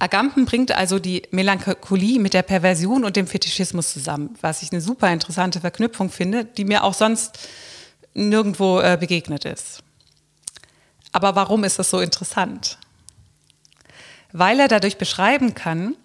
[0.00, 4.80] Agamben bringt also die Melancholie mit der Perversion und dem Fetischismus zusammen, was ich eine
[4.80, 7.38] super interessante Verknüpfung finde, die mir auch sonst
[8.14, 9.82] nirgendwo äh, begegnet ist.
[11.12, 12.78] Aber warum ist das so interessant?
[14.32, 15.96] Weil er dadurch beschreiben kann,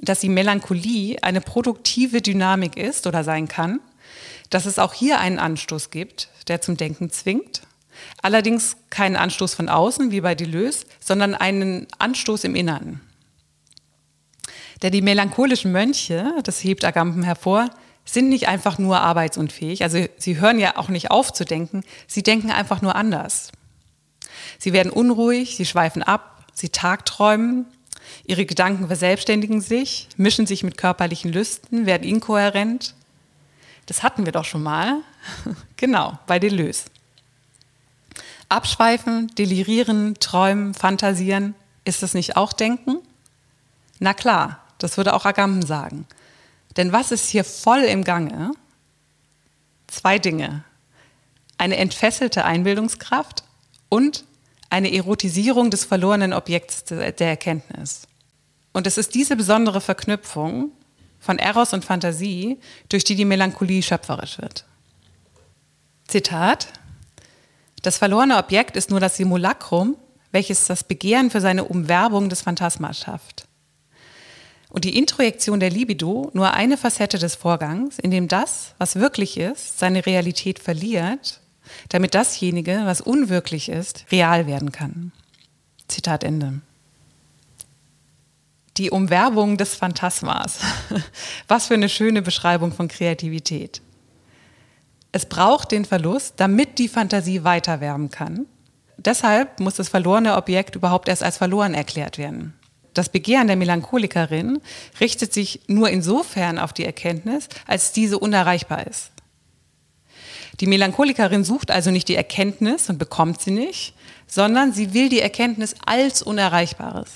[0.00, 3.80] dass die Melancholie eine produktive Dynamik ist oder sein kann,
[4.50, 7.62] dass es auch hier einen Anstoß gibt, der zum Denken zwingt,
[8.22, 13.00] allerdings keinen Anstoß von außen wie bei Deleuze, sondern einen Anstoß im Inneren.
[14.82, 17.68] Denn die melancholischen Mönche, das hebt Agamben hervor,
[18.08, 19.82] sind nicht einfach nur arbeitsunfähig.
[19.82, 23.52] Also sie hören ja auch nicht auf zu denken, sie denken einfach nur anders.
[24.58, 27.66] Sie werden unruhig, sie schweifen ab, sie tagträumen,
[28.24, 32.94] ihre Gedanken verselbstständigen sich, mischen sich mit körperlichen Lüsten, werden inkohärent.
[33.86, 35.00] Das hatten wir doch schon mal.
[35.76, 36.86] genau, bei Deleuze.
[38.48, 41.54] Abschweifen, delirieren, träumen, fantasieren,
[41.84, 42.98] ist das nicht auch Denken?
[43.98, 46.06] Na klar, das würde auch Agamben sagen.
[46.78, 48.52] Denn was ist hier voll im Gange?
[49.88, 50.64] Zwei Dinge.
[51.58, 53.42] Eine entfesselte Einbildungskraft
[53.88, 54.24] und
[54.70, 58.02] eine Erotisierung des verlorenen Objekts der Erkenntnis.
[58.72, 60.70] Und es ist diese besondere Verknüpfung
[61.18, 64.64] von Eros und Fantasie, durch die die Melancholie schöpferisch wird.
[66.06, 66.68] Zitat:
[67.82, 69.96] Das verlorene Objekt ist nur das Simulacrum,
[70.30, 73.47] welches das Begehren für seine Umwerbung des Phantasmas schafft
[74.70, 79.38] und die Introjektion der Libido nur eine Facette des Vorgangs, in dem das, was wirklich
[79.38, 81.40] ist, seine Realität verliert,
[81.88, 85.12] damit dasjenige, was unwirklich ist, real werden kann.
[85.88, 86.60] Zitat Ende.
[88.76, 90.60] Die Umwerbung des Phantasmas.
[91.48, 93.82] Was für eine schöne Beschreibung von Kreativität.
[95.10, 98.46] Es braucht den Verlust, damit die Fantasie weiterwerben kann.
[98.98, 102.57] Deshalb muss das verlorene Objekt überhaupt erst als verloren erklärt werden.
[102.98, 104.60] Das Begehren der Melancholikerin
[104.98, 109.12] richtet sich nur insofern auf die Erkenntnis, als diese unerreichbar ist.
[110.58, 113.94] Die Melancholikerin sucht also nicht die Erkenntnis und bekommt sie nicht,
[114.26, 117.10] sondern sie will die Erkenntnis als Unerreichbares.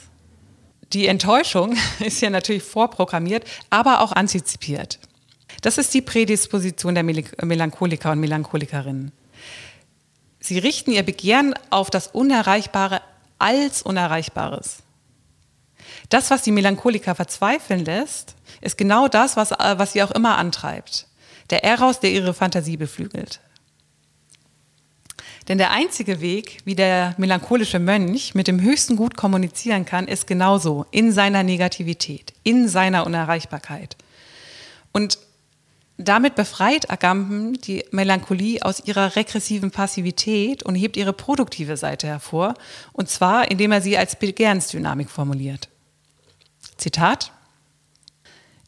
[0.92, 5.00] Die Enttäuschung ist ja natürlich vorprogrammiert, aber auch antizipiert.
[5.62, 9.10] Das ist die Prädisposition der Melancholiker und Melancholikerinnen.
[10.38, 13.00] Sie richten ihr Begehren auf das Unerreichbare
[13.40, 14.84] als Unerreichbares.
[16.08, 20.36] Das, was die Melancholiker verzweifeln lässt, ist genau das, was, äh, was sie auch immer
[20.38, 21.06] antreibt.
[21.50, 23.40] Der Eros, der ihre Fantasie beflügelt.
[25.48, 30.26] Denn der einzige Weg, wie der melancholische Mönch mit dem höchsten Gut kommunizieren kann, ist
[30.26, 33.96] genauso in seiner Negativität, in seiner Unerreichbarkeit.
[34.92, 35.18] Und
[35.98, 42.54] damit befreit Agamben die Melancholie aus ihrer regressiven Passivität und hebt ihre produktive Seite hervor,
[42.92, 45.68] und zwar indem er sie als Begehrensdynamik formuliert.
[46.82, 47.30] Zitat.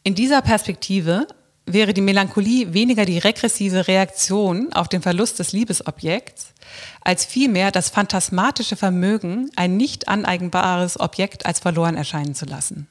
[0.03, 1.27] In dieser Perspektive
[1.65, 6.53] wäre die Melancholie weniger die regressive Reaktion auf den Verlust des Liebesobjekts,
[7.01, 12.87] als vielmehr das phantasmatische Vermögen, ein nicht aneigenbares Objekt als verloren erscheinen zu lassen.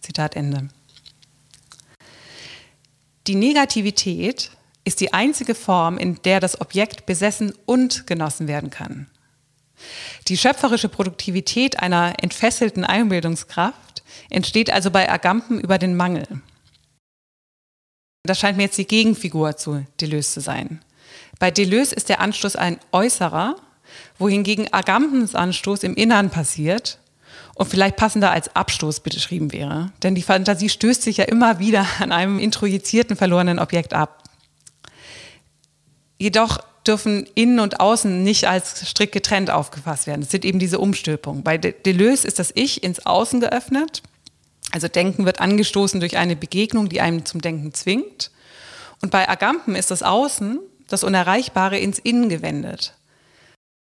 [0.00, 0.68] Zitat Ende.
[3.28, 4.50] Die Negativität
[4.84, 9.06] ist die einzige Form, in der das Objekt besessen und genossen werden kann.
[10.26, 13.91] Die schöpferische Produktivität einer entfesselten Einbildungskraft
[14.30, 16.26] entsteht also bei Agamben über den Mangel.
[18.24, 20.80] Das scheint mir jetzt die Gegenfigur zu Deleuze zu sein.
[21.38, 23.56] Bei Deleuze ist der Anstoß ein äußerer,
[24.18, 26.98] wohingegen Agambens Anstoß im Innern passiert
[27.54, 29.92] und vielleicht passender als Abstoß beschrieben wäre.
[30.02, 34.22] Denn die Fantasie stößt sich ja immer wieder an einem introjizierten, verlorenen Objekt ab.
[36.18, 40.22] Jedoch dürfen Innen und Außen nicht als strikt getrennt aufgefasst werden.
[40.22, 41.42] Es sind eben diese Umstülpungen.
[41.42, 44.02] Bei Deleuze ist das Ich ins Außen geöffnet.
[44.72, 48.30] Also Denken wird angestoßen durch eine Begegnung, die einem zum Denken zwingt.
[49.00, 50.58] Und bei Agamben ist das Außen,
[50.88, 52.94] das Unerreichbare, ins Innen gewendet.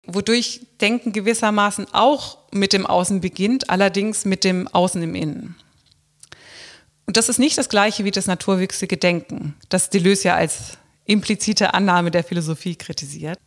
[0.06, 5.56] Wodurch Denken gewissermaßen auch mit dem Außen beginnt, allerdings mit dem Außen im Innen.
[7.08, 11.74] Und das ist nicht das gleiche wie das naturwüchsige Denken, das Deleuze ja als implizite
[11.74, 13.40] Annahme der Philosophie kritisiert.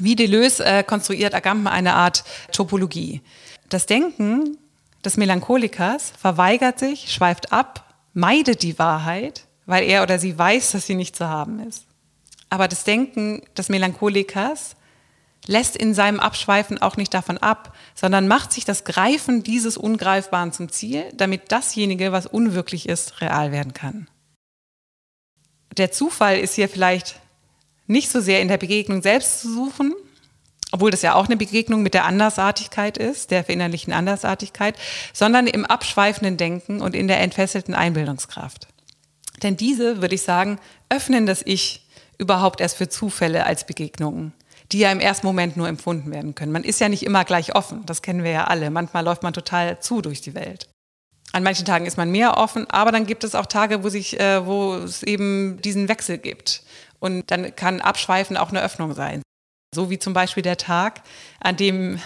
[0.00, 3.20] Wie Deleuze äh, konstruiert Agamben eine Art Topologie.
[3.68, 4.56] Das Denken
[5.04, 10.86] des Melancholikers verweigert sich, schweift ab, meidet die Wahrheit, weil er oder sie weiß, dass
[10.86, 11.84] sie nicht zu haben ist.
[12.48, 14.76] Aber das Denken des Melancholikers
[15.46, 20.52] lässt in seinem Abschweifen auch nicht davon ab, sondern macht sich das Greifen dieses Ungreifbaren
[20.52, 24.08] zum Ziel, damit dasjenige, was unwirklich ist, real werden kann
[25.78, 27.16] der Zufall ist hier vielleicht
[27.86, 29.94] nicht so sehr in der Begegnung selbst zu suchen,
[30.70, 34.76] obwohl das ja auch eine Begegnung mit der Andersartigkeit ist, der verinnerlichten Andersartigkeit,
[35.14, 38.68] sondern im abschweifenden Denken und in der entfesselten Einbildungskraft.
[39.42, 40.58] Denn diese, würde ich sagen,
[40.90, 41.86] öffnen das Ich
[42.18, 44.32] überhaupt erst für Zufälle als Begegnungen,
[44.72, 46.52] die ja im ersten Moment nur empfunden werden können.
[46.52, 48.70] Man ist ja nicht immer gleich offen, das kennen wir ja alle.
[48.70, 50.68] Manchmal läuft man total zu durch die Welt.
[51.32, 54.18] An manchen Tagen ist man mehr offen, aber dann gibt es auch Tage, wo, sich,
[54.18, 56.62] äh, wo es eben diesen Wechsel gibt.
[57.00, 59.22] Und dann kann Abschweifen auch eine Öffnung sein.
[59.74, 61.02] So wie zum Beispiel der Tag,
[61.40, 62.00] an dem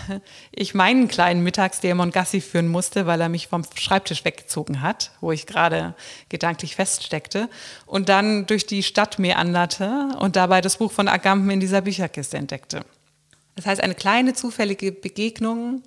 [0.50, 5.30] ich meinen kleinen Mittagsdämon Gassi führen musste, weil er mich vom Schreibtisch weggezogen hat, wo
[5.30, 5.94] ich gerade
[6.28, 7.48] gedanklich feststeckte
[7.86, 12.36] und dann durch die Stadt meanderte und dabei das Buch von Agamben in dieser Bücherkiste
[12.36, 12.84] entdeckte.
[13.54, 15.84] Das heißt, eine kleine zufällige Begegnung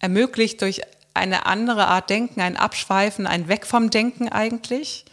[0.00, 0.80] ermöglicht durch
[1.18, 5.04] eine andere Art Denken, ein Abschweifen, ein Weg vom Denken eigentlich,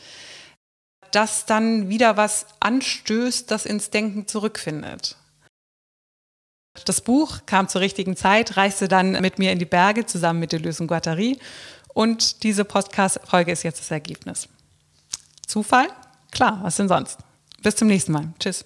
[1.11, 5.17] das dann wieder was anstößt, das ins Denken zurückfindet.
[6.85, 10.51] Das Buch kam zur richtigen Zeit, reiste dann mit mir in die Berge zusammen mit
[10.51, 11.39] Deleuze und Guattari
[11.93, 14.49] und diese Podcast-Folge ist jetzt das Ergebnis.
[15.47, 15.87] Zufall?
[16.31, 17.19] Klar, was denn sonst?
[17.61, 18.33] Bis zum nächsten Mal.
[18.39, 18.65] Tschüss.